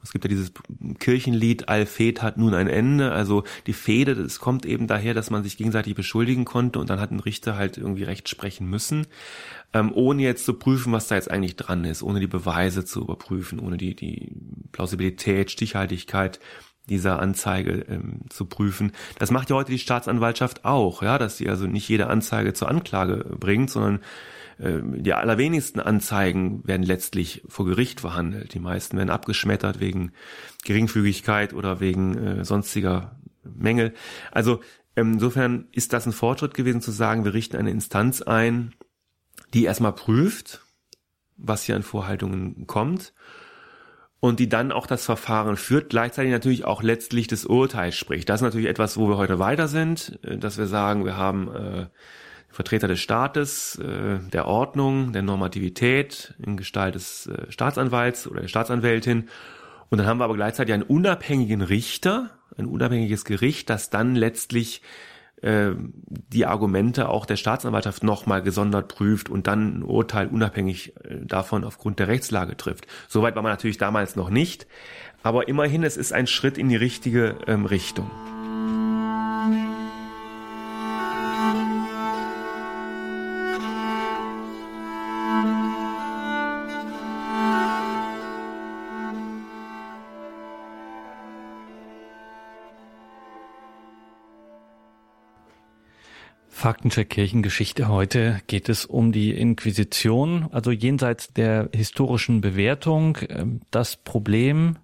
[0.02, 0.52] Es gibt ja dieses
[1.00, 3.12] Kirchenlied, All Fed hat nun ein Ende.
[3.12, 7.00] Also die Fehde, das kommt eben daher, dass man sich gegenseitig beschuldigen konnte und dann
[7.00, 9.06] hat ein Richter halt irgendwie Recht sprechen müssen,
[9.72, 13.00] ähm, ohne jetzt zu prüfen, was da jetzt eigentlich dran ist, ohne die Beweise zu
[13.00, 14.32] überprüfen, ohne die, die
[14.72, 16.38] Plausibilität, Stichhaltigkeit
[16.88, 18.92] dieser Anzeige ähm, zu prüfen.
[19.18, 22.68] Das macht ja heute die Staatsanwaltschaft auch, ja, dass sie also nicht jede Anzeige zur
[22.68, 24.00] Anklage bringt, sondern
[24.62, 28.52] die allerwenigsten Anzeigen werden letztlich vor Gericht verhandelt.
[28.52, 30.12] Die meisten werden abgeschmettert wegen
[30.64, 33.94] Geringfügigkeit oder wegen äh, sonstiger Mängel.
[34.30, 34.60] Also
[34.96, 38.74] ähm, insofern ist das ein Fortschritt gewesen zu sagen, wir richten eine Instanz ein,
[39.54, 40.60] die erstmal prüft,
[41.36, 43.14] was hier an Vorhaltungen kommt
[44.20, 48.28] und die dann auch das Verfahren führt, gleichzeitig natürlich auch letztlich das Urteil spricht.
[48.28, 51.54] Das ist natürlich etwas, wo wir heute weiter sind, äh, dass wir sagen, wir haben
[51.54, 51.86] äh,
[52.50, 58.48] Vertreter des Staates, äh, der Ordnung, der Normativität in Gestalt des äh, Staatsanwalts oder der
[58.48, 59.28] Staatsanwältin.
[59.88, 64.82] Und dann haben wir aber gleichzeitig einen unabhängigen Richter, ein unabhängiges Gericht, das dann letztlich
[65.42, 65.70] äh,
[66.06, 71.64] die Argumente auch der Staatsanwaltschaft nochmal gesondert prüft und dann ein Urteil unabhängig äh, davon
[71.64, 72.86] aufgrund der Rechtslage trifft.
[73.08, 74.66] Soweit war man natürlich damals noch nicht,
[75.22, 78.10] aber immerhin, es ist ein Schritt in die richtige ähm, Richtung.
[96.60, 103.16] Faktencheck Kirchengeschichte heute geht es um die Inquisition, also jenseits der historischen Bewertung.
[103.30, 104.76] Ähm, das Problem,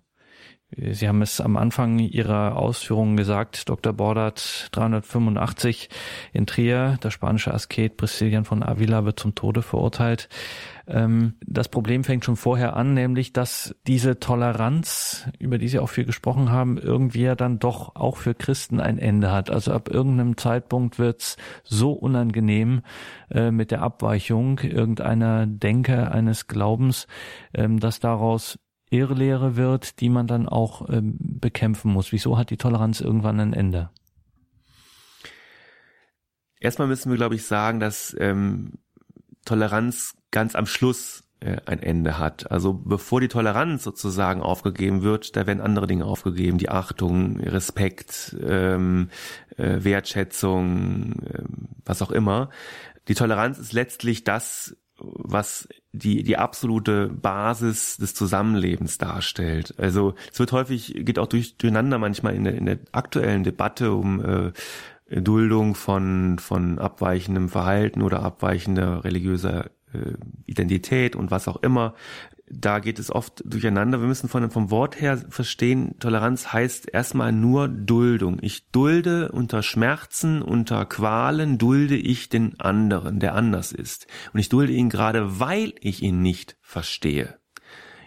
[0.75, 3.93] Sie haben es am Anfang Ihrer Ausführungen gesagt, Dr.
[3.93, 5.89] Bordert 385
[6.33, 10.29] in Trier, der spanische Asket Priscillian von Avila wird zum Tode verurteilt.
[10.89, 15.89] Ähm, das Problem fängt schon vorher an, nämlich dass diese Toleranz, über die Sie auch
[15.89, 19.51] viel gesprochen haben, irgendwie ja dann doch auch für Christen ein Ende hat.
[19.51, 22.83] Also ab irgendeinem Zeitpunkt wird's so unangenehm
[23.31, 27.07] äh, mit der Abweichung irgendeiner Denke, eines Glaubens,
[27.55, 28.59] ähm, dass daraus
[28.97, 32.13] Irrlehre wird, die man dann auch ähm, bekämpfen muss.
[32.13, 33.91] Wieso hat die Toleranz irgendwann ein Ende?
[36.61, 38.79] Erstmal müssen wir, glaube ich, sagen, dass ähm,
[39.45, 42.51] Toleranz ganz am Schluss äh, ein Ende hat.
[42.51, 48.35] Also bevor die Toleranz sozusagen aufgegeben wird, da werden andere Dinge aufgegeben, die Achtung, Respekt,
[48.43, 49.11] ähm,
[49.57, 51.43] äh, Wertschätzung, äh,
[51.85, 52.49] was auch immer.
[53.09, 59.75] Die Toleranz ist letztlich das, was die, die absolute Basis des Zusammenlebens darstellt.
[59.79, 63.93] Also es wird häufig, geht auch durch, durcheinander manchmal in der, in der aktuellen Debatte
[63.93, 64.53] um äh,
[65.09, 69.71] Duldung von, von abweichendem Verhalten oder abweichender religiöser
[70.47, 71.95] Identität und was auch immer.
[72.49, 74.01] Da geht es oft durcheinander.
[74.01, 78.39] Wir müssen von, vom Wort her verstehen, Toleranz heißt erstmal nur Duldung.
[78.41, 84.07] Ich dulde unter Schmerzen, unter Qualen, dulde ich den anderen, der anders ist.
[84.33, 87.39] Und ich dulde ihn gerade, weil ich ihn nicht verstehe.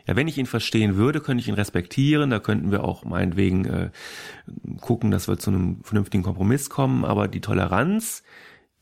[0.07, 3.65] Ja, wenn ich ihn verstehen würde, könnte ich ihn respektieren, da könnten wir auch meinetwegen
[3.65, 3.91] äh,
[4.79, 8.23] gucken, dass wir zu einem vernünftigen Kompromiss kommen, aber die Toleranz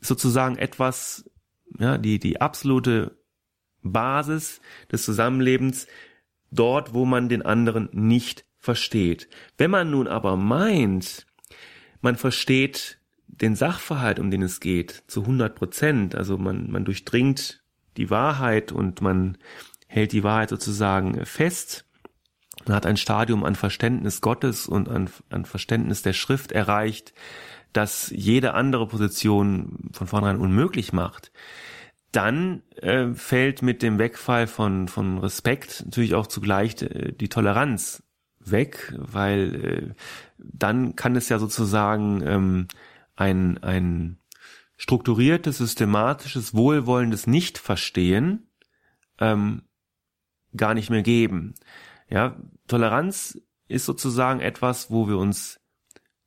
[0.00, 1.28] ist sozusagen etwas,
[1.78, 3.18] ja, die, die absolute
[3.82, 4.60] Basis
[4.90, 5.86] des Zusammenlebens,
[6.50, 9.28] dort, wo man den anderen nicht versteht.
[9.56, 11.26] Wenn man nun aber meint,
[12.00, 17.62] man versteht den Sachverhalt, um den es geht, zu 100 Prozent, also man, man durchdringt
[17.96, 19.38] die Wahrheit und man
[19.86, 21.84] hält die Wahrheit sozusagen fest,
[22.66, 27.14] man hat ein Stadium an Verständnis Gottes und an, an Verständnis der Schrift erreicht,
[27.72, 31.30] das jede andere Position von vornherein unmöglich macht,
[32.12, 38.02] dann äh, fällt mit dem Wegfall von, von Respekt natürlich auch zugleich äh, die Toleranz
[38.40, 39.94] weg, weil äh,
[40.38, 42.68] dann kann es ja sozusagen ähm,
[43.16, 44.18] ein, ein
[44.76, 48.48] strukturiertes, systematisches, wohlwollendes Nicht-Verstehen
[49.18, 49.62] ähm,
[50.56, 51.54] gar nicht mehr geben.
[52.08, 52.36] Ja,
[52.68, 55.60] Toleranz ist sozusagen etwas, wo wir uns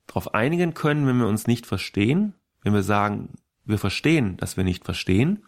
[0.06, 3.34] darauf einigen können, wenn wir uns nicht verstehen, wenn wir sagen,
[3.72, 5.44] wir verstehen, dass wir nicht verstehen.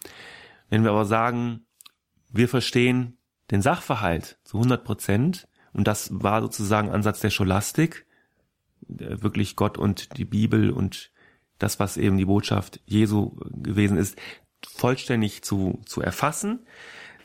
[0.70, 1.66] Wenn wir aber sagen,
[2.30, 3.18] wir verstehen
[3.52, 8.06] den Sachverhalt zu 100 Prozent, und das war sozusagen Ansatz der Scholastik,
[8.88, 11.12] wirklich Gott und die Bibel und
[11.60, 14.18] das, was eben die Botschaft Jesu gewesen ist,
[14.66, 16.66] vollständig zu, zu erfassen,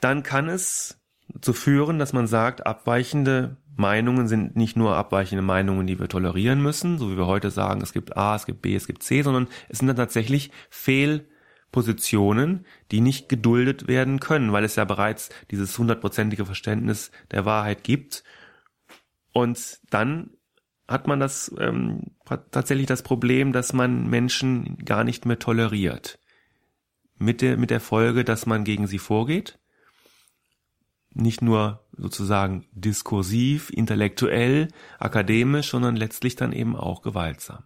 [0.01, 1.01] dann kann es
[1.40, 6.61] zu führen, dass man sagt, abweichende Meinungen sind nicht nur abweichende Meinungen, die wir tolerieren
[6.61, 9.22] müssen, so wie wir heute sagen, es gibt A, es gibt B, es gibt C,
[9.22, 15.31] sondern es sind dann tatsächlich Fehlpositionen, die nicht geduldet werden können, weil es ja bereits
[15.53, 18.24] dieses hundertprozentige Verständnis der Wahrheit gibt.
[19.33, 20.31] Und dann
[20.89, 22.03] hat man das ähm,
[22.51, 26.18] tatsächlich das Problem, dass man Menschen gar nicht mehr toleriert.
[27.16, 29.57] Mit der, mit der Folge, dass man gegen sie vorgeht
[31.14, 37.64] nicht nur sozusagen diskursiv, intellektuell, akademisch, sondern letztlich dann eben auch gewaltsam.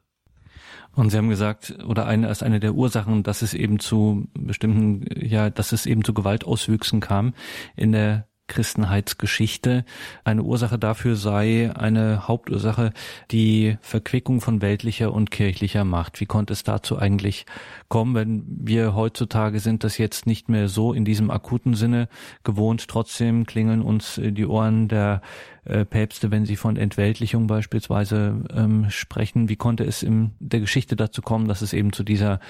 [0.94, 5.06] Und Sie haben gesagt, oder eine als eine der Ursachen, dass es eben zu bestimmten,
[5.24, 7.34] ja, dass es eben zu Gewaltauswüchsen kam
[7.76, 9.84] in der Christenheitsgeschichte.
[10.24, 12.92] Eine Ursache dafür sei eine Hauptursache
[13.30, 16.20] die Verquickung von weltlicher und kirchlicher Macht.
[16.20, 17.46] Wie konnte es dazu eigentlich
[17.88, 22.08] kommen, wenn wir heutzutage sind das jetzt nicht mehr so in diesem akuten Sinne
[22.44, 22.88] gewohnt.
[22.88, 25.22] Trotzdem klingeln uns die Ohren der
[25.64, 29.48] äh, Päpste, wenn sie von Entweltlichung beispielsweise ähm, sprechen.
[29.48, 32.40] Wie konnte es in der Geschichte dazu kommen, dass es eben zu dieser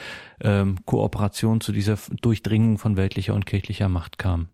[0.40, 4.48] ähm, Kooperation, zu dieser Durchdringung von weltlicher und kirchlicher Macht kam?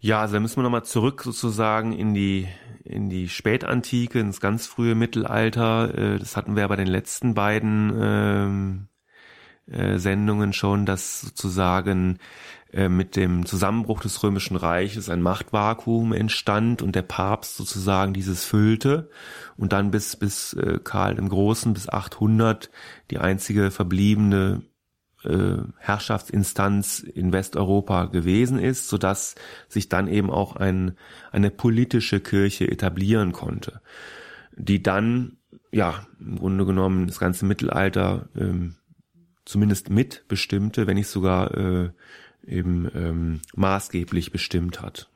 [0.00, 2.46] Ja, also da müssen wir nochmal zurück sozusagen in die,
[2.84, 5.92] in die Spätantike, ins ganz frühe Mittelalter.
[5.96, 8.88] Äh, das hatten wir bei den letzten beiden ähm,
[9.66, 12.18] äh, Sendungen schon, dass sozusagen
[12.72, 18.44] äh, mit dem Zusammenbruch des Römischen Reiches ein Machtvakuum entstand und der Papst sozusagen dieses
[18.44, 19.10] füllte
[19.56, 22.70] und dann bis, bis äh, Karl dem Großen, bis 800
[23.10, 24.62] die einzige verbliebene
[25.78, 29.34] Herrschaftsinstanz in Westeuropa gewesen ist, so dass
[29.68, 30.96] sich dann eben auch ein,
[31.32, 33.80] eine politische Kirche etablieren konnte,
[34.56, 35.38] die dann
[35.72, 38.76] ja im Grunde genommen das ganze Mittelalter ähm,
[39.44, 41.90] zumindest mitbestimmte, wenn nicht sogar äh,
[42.46, 45.10] eben ähm, maßgeblich bestimmt hat.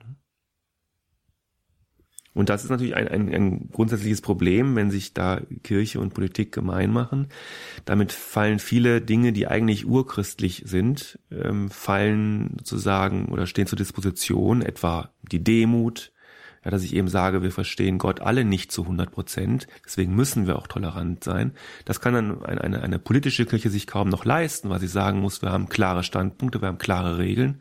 [2.34, 6.52] Und das ist natürlich ein, ein, ein grundsätzliches Problem, wenn sich da Kirche und Politik
[6.52, 7.28] gemein machen.
[7.84, 14.62] Damit fallen viele Dinge, die eigentlich urchristlich sind, ähm, fallen sozusagen oder stehen zur Disposition,
[14.62, 16.12] etwa die Demut,
[16.64, 20.46] ja, dass ich eben sage, wir verstehen Gott alle nicht zu 100 Prozent, deswegen müssen
[20.46, 21.52] wir auch tolerant sein.
[21.84, 25.20] Das kann dann eine, eine, eine politische Kirche sich kaum noch leisten, weil sie sagen
[25.20, 27.60] muss, wir haben klare Standpunkte, wir haben klare Regeln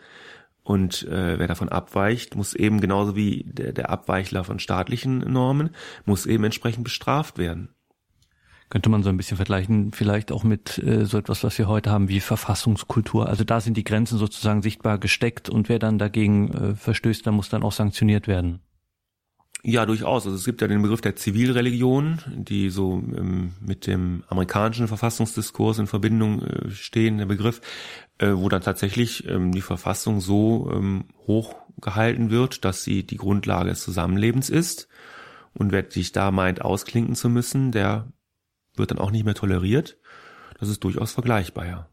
[0.71, 5.71] und äh, wer davon abweicht, muss eben genauso wie der, der Abweichler von staatlichen Normen,
[6.05, 7.75] muss eben entsprechend bestraft werden.
[8.69, 11.91] Könnte man so ein bisschen vergleichen, vielleicht auch mit äh, so etwas, was wir heute
[11.91, 13.27] haben wie Verfassungskultur.
[13.27, 17.33] Also da sind die Grenzen sozusagen sichtbar gesteckt und wer dann dagegen äh, verstößt, dann
[17.33, 18.61] muss dann auch sanktioniert werden.
[19.63, 20.25] Ja, durchaus.
[20.25, 25.77] Also es gibt ja den Begriff der Zivilreligion, die so ähm, mit dem amerikanischen Verfassungsdiskurs
[25.77, 27.61] in Verbindung äh, stehen, der Begriff,
[28.17, 33.17] äh, wo dann tatsächlich ähm, die Verfassung so ähm, hoch gehalten wird, dass sie die
[33.17, 34.87] Grundlage des Zusammenlebens ist.
[35.53, 38.11] Und wer sich da meint, ausklinken zu müssen, der
[38.75, 39.97] wird dann auch nicht mehr toleriert.
[40.59, 41.90] Das ist durchaus vergleichbar, ja.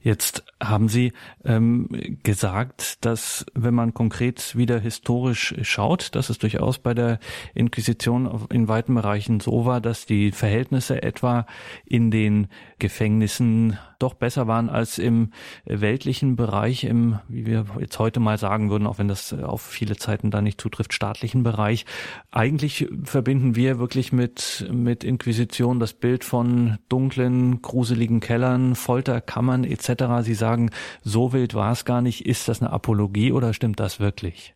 [0.00, 1.12] Jetzt haben Sie
[1.44, 7.18] ähm, gesagt, dass wenn man konkret wieder historisch schaut, dass es durchaus bei der
[7.54, 11.46] Inquisition in weiten Bereichen so war, dass die Verhältnisse etwa
[11.84, 12.46] in den
[12.78, 15.32] Gefängnissen doch besser waren als im
[15.64, 19.96] weltlichen Bereich, im, wie wir jetzt heute mal sagen würden, auch wenn das auf viele
[19.96, 21.84] Zeiten da nicht zutrifft, staatlichen Bereich.
[22.30, 30.22] Eigentlich verbinden wir wirklich mit, mit Inquisition das Bild von dunklen, gruseligen Kellern, Folterkammern etc.
[30.22, 30.70] Sie sagen,
[31.02, 32.26] so wild war es gar nicht.
[32.26, 34.54] Ist das eine Apologie oder stimmt das wirklich?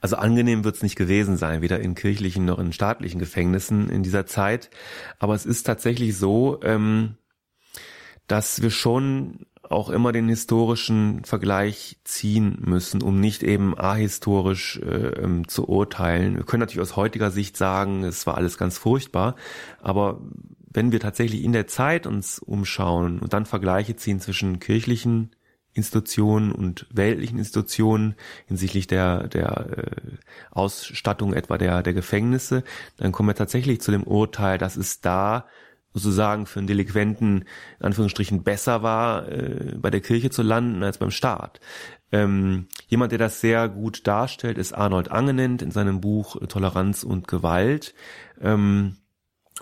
[0.00, 4.02] Also angenehm wird es nicht gewesen sein, weder in kirchlichen noch in staatlichen Gefängnissen in
[4.02, 4.70] dieser Zeit.
[5.18, 7.16] Aber es ist tatsächlich so, ähm,
[8.26, 15.22] dass wir schon auch immer den historischen Vergleich ziehen müssen, um nicht eben ahistorisch äh,
[15.22, 16.36] ähm, zu urteilen.
[16.36, 19.36] Wir können natürlich aus heutiger Sicht sagen, es war alles ganz furchtbar,
[19.80, 20.20] aber
[20.70, 25.30] wenn wir tatsächlich in der Zeit uns umschauen und dann Vergleiche ziehen zwischen kirchlichen
[25.72, 28.14] Institutionen und weltlichen Institutionen
[28.46, 30.16] hinsichtlich der, der äh,
[30.50, 32.64] Ausstattung etwa der, der Gefängnisse,
[32.96, 35.46] dann kommen wir tatsächlich zu dem Urteil, dass es da
[35.94, 37.44] sozusagen für einen Delinquenten
[37.78, 41.60] in Anführungsstrichen besser war, äh, bei der Kirche zu landen als beim Staat.
[42.12, 47.28] Ähm, jemand, der das sehr gut darstellt, ist Arnold Angenent in seinem Buch Toleranz und
[47.28, 47.94] Gewalt.
[48.40, 48.96] Ähm,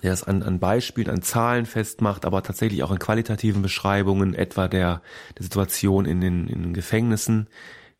[0.02, 4.66] der es an, an Beispielen, an Zahlen festmacht, aber tatsächlich auch in qualitativen Beschreibungen, etwa
[4.66, 5.02] der,
[5.36, 7.48] der Situation in den, in den Gefängnissen,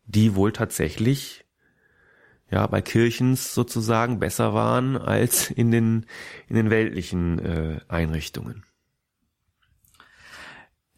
[0.05, 1.42] die wohl tatsächlich
[2.53, 6.05] ja, bei Kirchens sozusagen besser waren als in den,
[6.47, 8.63] in den weltlichen äh, Einrichtungen.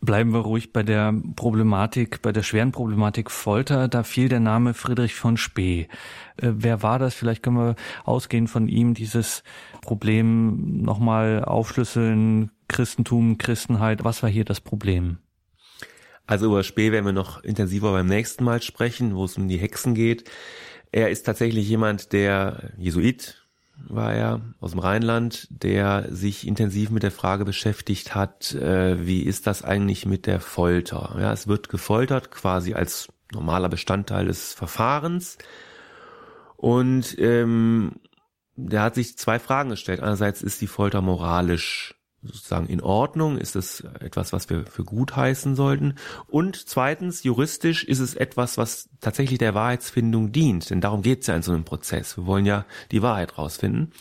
[0.02, 3.88] Bleiben wir ruhig bei der Problematik, bei der schweren Problematik Folter.
[3.88, 5.88] Da fiel der Name Friedrich von Spee.
[6.36, 7.16] Äh, wer war das?
[7.16, 9.42] Vielleicht können wir ausgehend von ihm dieses
[9.80, 12.52] Problem nochmal aufschlüsseln.
[12.68, 14.04] Christentum, Christenheit.
[14.04, 15.20] Was war hier das Problem?
[16.28, 19.58] Also über Spee werden wir noch intensiver beim nächsten Mal sprechen, wo es um die
[19.58, 20.30] Hexen geht.
[20.92, 23.46] Er ist tatsächlich jemand, der Jesuit
[23.88, 29.22] war er aus dem Rheinland, der sich intensiv mit der Frage beschäftigt hat, äh, wie
[29.22, 31.16] ist das eigentlich mit der Folter?
[31.20, 35.38] Ja, es wird gefoltert quasi als normaler Bestandteil des Verfahrens.
[36.56, 38.00] Und ähm,
[38.56, 40.00] der hat sich zwei Fragen gestellt.
[40.00, 41.95] Einerseits ist die Folter moralisch
[42.26, 43.38] sozusagen in Ordnung?
[43.38, 45.96] Ist es etwas, was wir für gut heißen sollten?
[46.28, 50.70] Und zweitens, juristisch ist es etwas, was tatsächlich der Wahrheitsfindung dient.
[50.70, 52.18] Denn darum geht es ja in so einem Prozess.
[52.18, 53.92] Wir wollen ja die Wahrheit rausfinden.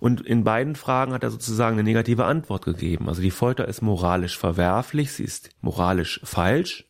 [0.00, 3.08] Und in beiden Fragen hat er sozusagen eine negative Antwort gegeben.
[3.08, 6.87] Also die Folter ist moralisch verwerflich, sie ist moralisch falsch.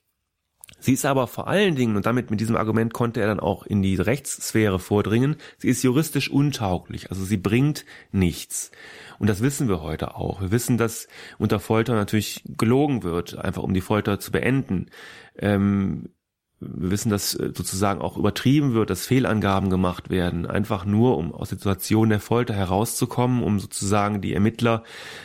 [0.81, 3.67] Sie ist aber vor allen Dingen, und damit mit diesem Argument konnte er dann auch
[3.67, 8.71] in die Rechtssphäre vordringen, sie ist juristisch untauglich, also sie bringt nichts.
[9.19, 10.41] Und das wissen wir heute auch.
[10.41, 11.09] Wir wissen, dass
[11.39, 14.87] unter Folter natürlich gelogen wird, einfach um die Folter zu beenden.
[15.37, 16.11] Ähm,
[16.61, 21.33] wir wissen, dass äh, sozusagen auch übertrieben wird, dass Fehlangaben gemacht werden, einfach nur, um
[21.33, 24.83] aus der Situation der Folter herauszukommen, um sozusagen die Ermittler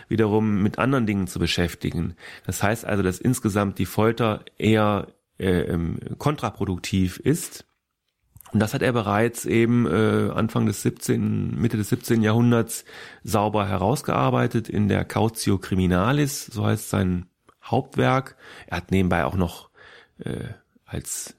[0.10, 2.16] wiederum mit anderen Dingen zu beschäftigen.
[2.46, 5.08] Das heißt also, dass insgesamt die Folter eher
[5.38, 7.66] äh, ähm, kontraproduktiv ist.
[8.52, 12.22] Und das hat er bereits eben äh, Anfang des 17., Mitte des 17.
[12.22, 12.86] Jahrhunderts
[13.24, 17.26] sauber herausgearbeitet in der Cautio Criminalis, so heißt sein
[17.64, 18.36] Hauptwerk.
[18.68, 19.70] Er hat nebenbei auch noch
[20.20, 20.50] äh,
[20.86, 21.36] als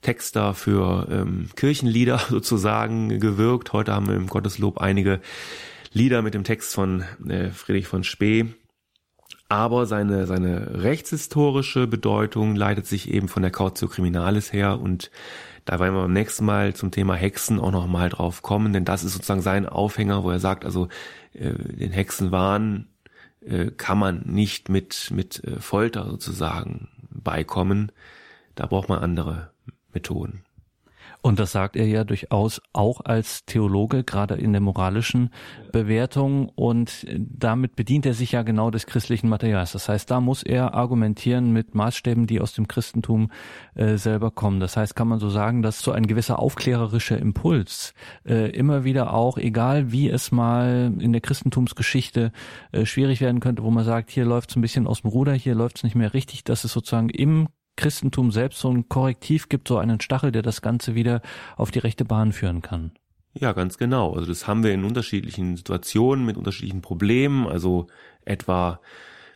[0.00, 3.72] Texter für ähm, Kirchenlieder sozusagen gewirkt.
[3.72, 5.20] Heute haben wir im Gotteslob einige
[5.92, 8.46] Lieder mit dem Text von äh, Friedrich von Spee.
[9.48, 15.10] Aber seine, seine rechtshistorische Bedeutung leitet sich eben von der Cautio Criminalis her und
[15.64, 18.84] da werden wir beim nächsten Mal zum Thema Hexen auch noch mal drauf kommen, denn
[18.84, 20.88] das ist sozusagen sein Aufhänger, wo er sagt, also
[21.32, 22.88] äh, den Hexenwahn
[23.40, 27.92] äh, kann man nicht mit, mit äh, Folter sozusagen beikommen.
[28.54, 29.50] Da braucht man andere
[29.92, 30.42] Methoden.
[31.24, 35.30] Und das sagt er ja durchaus auch als Theologe, gerade in der moralischen
[35.72, 36.50] Bewertung.
[36.50, 39.72] Und damit bedient er sich ja genau des christlichen Materials.
[39.72, 43.30] Das heißt, da muss er argumentieren mit Maßstäben, die aus dem Christentum
[43.74, 44.60] äh, selber kommen.
[44.60, 47.94] Das heißt, kann man so sagen, dass so ein gewisser aufklärerischer Impuls
[48.26, 52.32] äh, immer wieder auch, egal wie es mal in der Christentumsgeschichte
[52.72, 55.32] äh, schwierig werden könnte, wo man sagt, hier läuft es ein bisschen aus dem Ruder,
[55.32, 59.48] hier läuft es nicht mehr richtig, dass es sozusagen im Christentum selbst so ein Korrektiv
[59.48, 61.22] gibt, so einen Stachel, der das Ganze wieder
[61.56, 62.92] auf die rechte Bahn führen kann.
[63.34, 64.14] Ja, ganz genau.
[64.14, 67.46] Also das haben wir in unterschiedlichen Situationen mit unterschiedlichen Problemen.
[67.48, 67.88] Also
[68.24, 68.80] etwa,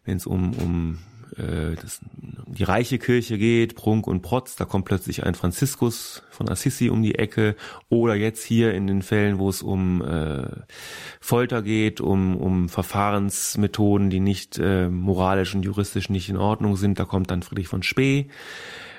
[0.04, 0.98] wenn es um, um
[1.38, 2.00] äh, das,
[2.46, 7.02] die reiche Kirche geht, Prunk und Protz, da kommt plötzlich ein Franziskus von Assisi um
[7.02, 7.56] die Ecke
[7.88, 10.48] oder jetzt hier in den Fällen, wo es um äh,
[11.20, 16.98] Folter geht, um, um Verfahrensmethoden, die nicht äh, moralisch und juristisch nicht in Ordnung sind,
[16.98, 18.28] da kommt dann Friedrich von Spee.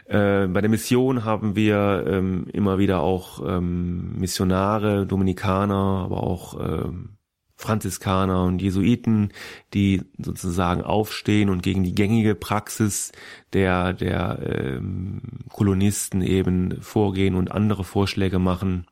[0.06, 6.60] Äh, bei der Mission haben wir ähm, immer wieder auch ähm, Missionare, Dominikaner, aber auch
[6.60, 7.19] ähm,
[7.60, 9.34] Franziskaner und Jesuiten,
[9.74, 13.12] die sozusagen aufstehen und gegen die gängige Praxis
[13.52, 18.88] der, der ähm, Kolonisten eben vorgehen und andere Vorschläge machen.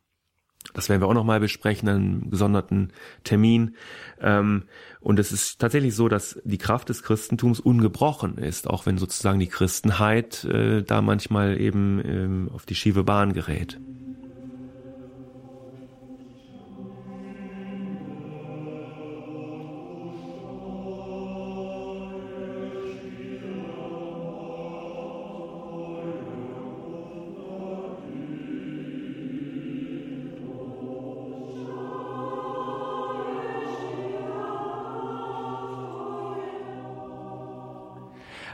[0.73, 2.91] Das werden wir auch nochmal besprechen, einen gesonderten
[3.23, 3.77] Termin.
[4.19, 4.63] Ähm,
[4.99, 9.39] und es ist tatsächlich so, dass die Kraft des Christentums ungebrochen ist, auch wenn sozusagen
[9.39, 13.79] die Christenheit äh, da manchmal eben ähm, auf die schiefe Bahn gerät.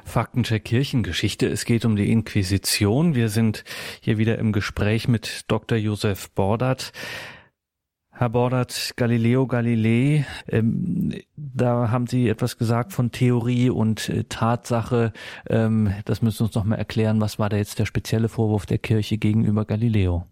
[0.05, 1.47] Faktencheck Kirchengeschichte.
[1.47, 3.15] Es geht um die Inquisition.
[3.15, 3.63] Wir sind
[4.01, 5.77] hier wieder im Gespräch mit Dr.
[5.77, 6.91] Josef Bordert.
[8.15, 15.13] Herr Bordert, Galileo Galilei, ähm, da haben Sie etwas gesagt von Theorie und äh, Tatsache.
[15.49, 17.19] Ähm, das müssen Sie uns noch mal erklären.
[17.21, 20.27] Was war da jetzt der spezielle Vorwurf der Kirche gegenüber Galileo?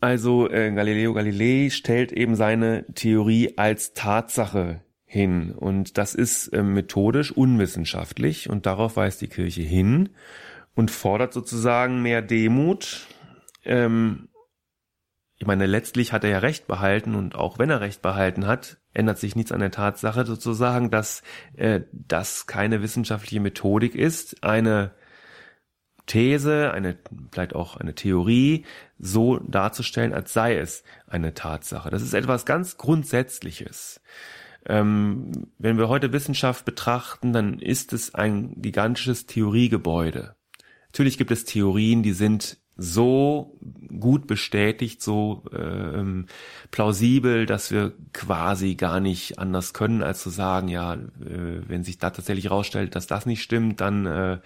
[0.00, 4.82] Also äh, Galileo Galilei stellt eben seine Theorie als Tatsache
[5.12, 5.52] hin.
[5.52, 10.08] Und das ist äh, methodisch unwissenschaftlich und darauf weist die Kirche hin
[10.74, 13.08] und fordert sozusagen mehr Demut.
[13.62, 14.30] Ähm,
[15.36, 18.78] ich meine, letztlich hat er ja Recht behalten und auch wenn er Recht behalten hat,
[18.94, 21.22] ändert sich nichts an der Tatsache sozusagen, dass
[21.56, 24.92] äh, das keine wissenschaftliche Methodik ist, eine
[26.06, 26.96] These, eine
[27.30, 28.64] vielleicht auch eine Theorie
[28.98, 31.90] so darzustellen, als sei es eine Tatsache.
[31.90, 34.00] Das ist etwas ganz Grundsätzliches.
[34.66, 40.36] Ähm, wenn wir heute Wissenschaft betrachten, dann ist es ein gigantisches Theoriegebäude.
[40.86, 43.58] Natürlich gibt es Theorien, die sind so
[43.98, 46.26] gut bestätigt, so ähm,
[46.70, 50.98] plausibel, dass wir quasi gar nicht anders können, als zu sagen, ja, äh,
[51.66, 54.38] wenn sich da tatsächlich herausstellt, dass das nicht stimmt, dann äh,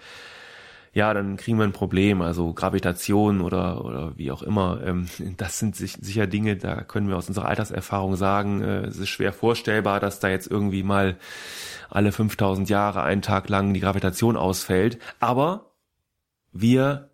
[0.97, 4.81] ja, dann kriegen wir ein Problem, also Gravitation oder, oder wie auch immer.
[4.83, 5.05] Ähm,
[5.37, 9.31] das sind sicher Dinge, da können wir aus unserer Alterserfahrung sagen, äh, es ist schwer
[9.31, 11.17] vorstellbar, dass da jetzt irgendwie mal
[11.91, 14.97] alle 5000 Jahre einen Tag lang die Gravitation ausfällt.
[15.19, 15.69] Aber
[16.51, 17.11] wir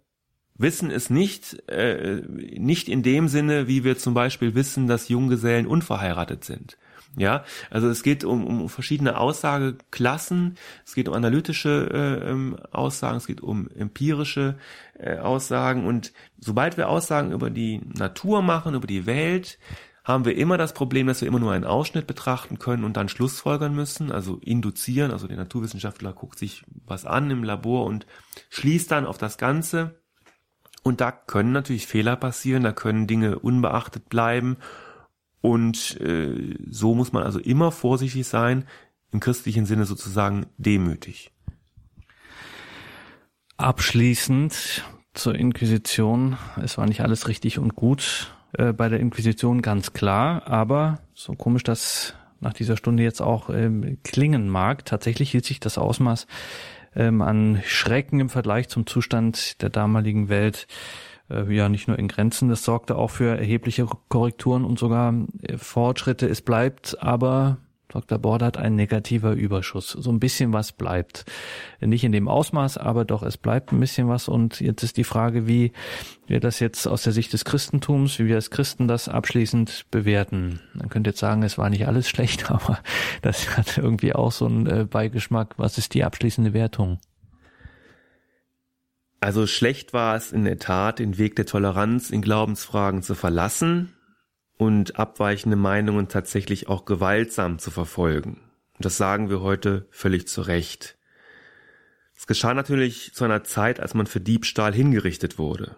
[0.56, 2.22] wissen es nicht, äh,
[2.58, 6.78] nicht in dem Sinne, wie wir zum Beispiel wissen, dass Junggesellen unverheiratet sind.
[7.16, 13.18] Ja, also es geht um, um verschiedene Aussageklassen, es geht um analytische äh, ähm, Aussagen,
[13.18, 14.58] es geht um empirische
[14.98, 15.86] äh, Aussagen.
[15.86, 19.60] Und sobald wir Aussagen über die Natur machen, über die Welt,
[20.04, 23.10] haben wir immer das Problem, dass wir immer nur einen Ausschnitt betrachten können und dann
[23.10, 28.06] Schlussfolgern müssen, also induzieren, also der Naturwissenschaftler guckt sich was an im Labor und
[28.50, 30.02] schließt dann auf das Ganze.
[30.82, 34.58] Und da können natürlich Fehler passieren, da können Dinge unbeachtet bleiben
[35.44, 38.64] und äh, so muss man also immer vorsichtig sein,
[39.12, 41.32] im christlichen Sinne sozusagen demütig.
[43.58, 46.38] Abschließend zur Inquisition.
[46.64, 50.48] Es war nicht alles richtig und gut äh, bei der Inquisition, ganz klar.
[50.48, 55.60] Aber so komisch das nach dieser Stunde jetzt auch ähm, klingen mag, tatsächlich hielt sich
[55.60, 56.26] das Ausmaß
[56.96, 60.68] ähm, an Schrecken im Vergleich zum Zustand der damaligen Welt
[61.50, 66.28] ja nicht nur in Grenzen, das sorgte auch für erhebliche Korrekturen und sogar äh, Fortschritte.
[66.28, 67.58] Es bleibt aber
[67.94, 68.18] Dr.
[68.18, 69.90] Bordert ein negativer Überschuss.
[69.90, 71.26] So ein bisschen was bleibt.
[71.80, 74.28] Nicht in dem Ausmaß, aber doch es bleibt ein bisschen was.
[74.28, 75.74] Und jetzt ist die Frage, wie
[76.26, 80.60] wir das jetzt aus der Sicht des Christentums, wie wir als Christen das abschließend bewerten.
[80.74, 82.80] Man könnte jetzt sagen, es war nicht alles schlecht, aber
[83.22, 85.54] das hat irgendwie auch so einen äh, Beigeschmack.
[85.58, 87.00] Was ist die abschließende Wertung?
[89.24, 93.94] Also schlecht war es in der Tat, den Weg der Toleranz in Glaubensfragen zu verlassen
[94.58, 98.42] und abweichende Meinungen tatsächlich auch gewaltsam zu verfolgen.
[98.74, 100.98] Und das sagen wir heute völlig zu Recht.
[102.18, 105.78] Es geschah natürlich zu einer Zeit, als man für Diebstahl hingerichtet wurde.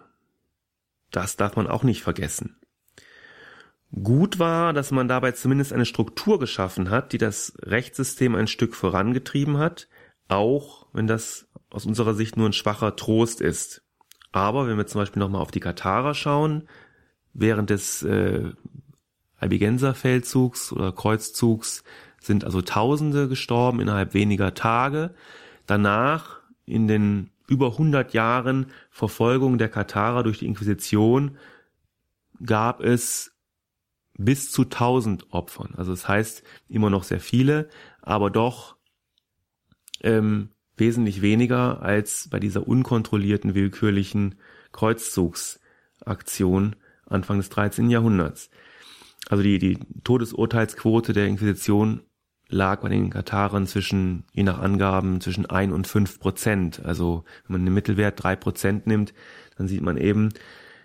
[1.12, 2.56] Das darf man auch nicht vergessen.
[3.92, 8.74] Gut war, dass man dabei zumindest eine Struktur geschaffen hat, die das Rechtssystem ein Stück
[8.74, 9.86] vorangetrieben hat,
[10.26, 13.82] auch wenn das aus unserer Sicht nur ein schwacher Trost ist.
[14.32, 16.68] Aber wenn wir zum Beispiel nochmal auf die Katarer schauen,
[17.32, 18.52] während des äh,
[19.38, 21.84] Albigenser Feldzugs oder Kreuzzugs
[22.20, 25.14] sind also Tausende gestorben innerhalb weniger Tage.
[25.66, 31.36] Danach in den über 100 Jahren Verfolgung der Katarer durch die Inquisition
[32.44, 33.32] gab es
[34.18, 35.74] bis zu 1000 Opfern.
[35.76, 37.68] Also das heißt immer noch sehr viele,
[38.02, 38.76] aber doch
[40.02, 44.36] ähm, wesentlich weniger als bei dieser unkontrollierten, willkürlichen
[44.72, 47.88] Kreuzzugsaktion Anfang des 13.
[47.88, 48.50] Jahrhunderts.
[49.28, 52.02] Also die, die Todesurteilsquote der Inquisition
[52.48, 56.84] lag bei den Katarern zwischen, je nach Angaben, zwischen ein und fünf Prozent.
[56.84, 59.14] Also wenn man den Mittelwert drei Prozent nimmt,
[59.56, 60.28] dann sieht man eben,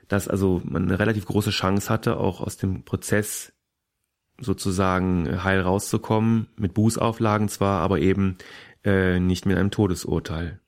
[0.07, 3.53] dass also man eine relativ große Chance hatte, auch aus dem Prozess
[4.39, 8.37] sozusagen heil rauszukommen, mit Bußauflagen zwar, aber eben
[8.83, 10.59] äh, nicht mit einem Todesurteil.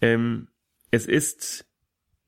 [0.00, 0.48] Ähm,
[0.90, 1.66] es ist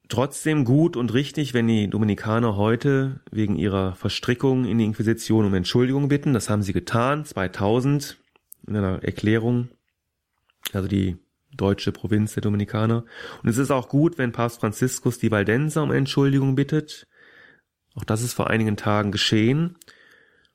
[0.08, 5.54] trotzdem gut und richtig, wenn die Dominikaner heute wegen ihrer Verstrickung in die Inquisition um
[5.54, 6.32] Entschuldigung bitten.
[6.32, 8.18] Das haben sie getan, 2000,
[8.66, 9.68] in einer Erklärung,
[10.72, 11.16] also die
[11.56, 13.04] deutsche Provinz der Dominikaner.
[13.42, 17.06] Und es ist auch gut, wenn Papst Franziskus die Valdenser um Entschuldigung bittet.
[17.94, 19.76] Auch das ist vor einigen Tagen geschehen.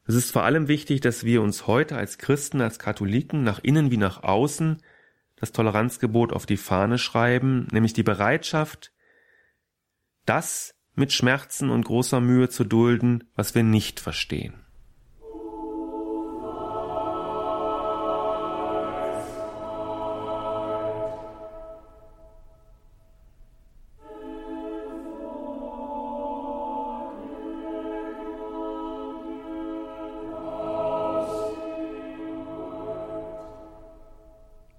[0.06, 3.91] Es ist vor allem wichtig, dass wir uns heute als Christen, als Katholiken nach innen
[3.91, 4.82] wie nach außen
[5.36, 8.93] das Toleranzgebot auf die Fahne schreiben, nämlich die Bereitschaft,
[10.26, 14.61] das mit Schmerzen und großer Mühe zu dulden, was wir nicht verstehen.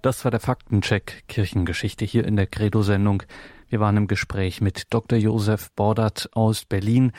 [0.03, 3.23] Das war der Faktencheck Kirchengeschichte hier in der Credo-Sendung.
[3.69, 5.17] Wir waren im Gespräch mit Dr.
[5.17, 7.13] Josef Bordert aus Berlin.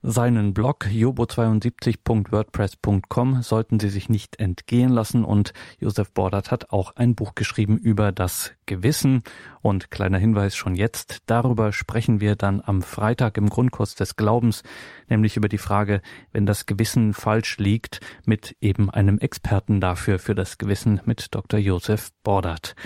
[0.00, 7.16] Seinen Blog jobo72.wordpress.com sollten Sie sich nicht entgehen lassen und Josef Bordert hat auch ein
[7.16, 9.24] Buch geschrieben über das Gewissen
[9.60, 14.62] und kleiner Hinweis schon jetzt, darüber sprechen wir dann am Freitag im Grundkurs des Glaubens,
[15.08, 20.36] nämlich über die Frage, wenn das Gewissen falsch liegt, mit eben einem Experten dafür für
[20.36, 21.58] das Gewissen mit Dr.
[21.58, 22.76] Josef Bordert.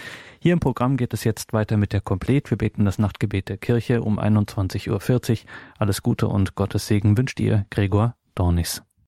[0.42, 2.50] Hier im Programm geht es jetzt weiter mit der Komplet.
[2.50, 5.50] Wir beten das Nachtgebet der Kirche um 21.40 Uhr.
[5.78, 8.82] Alles Gute und Gottes Segen wünscht ihr, Gregor Dornis.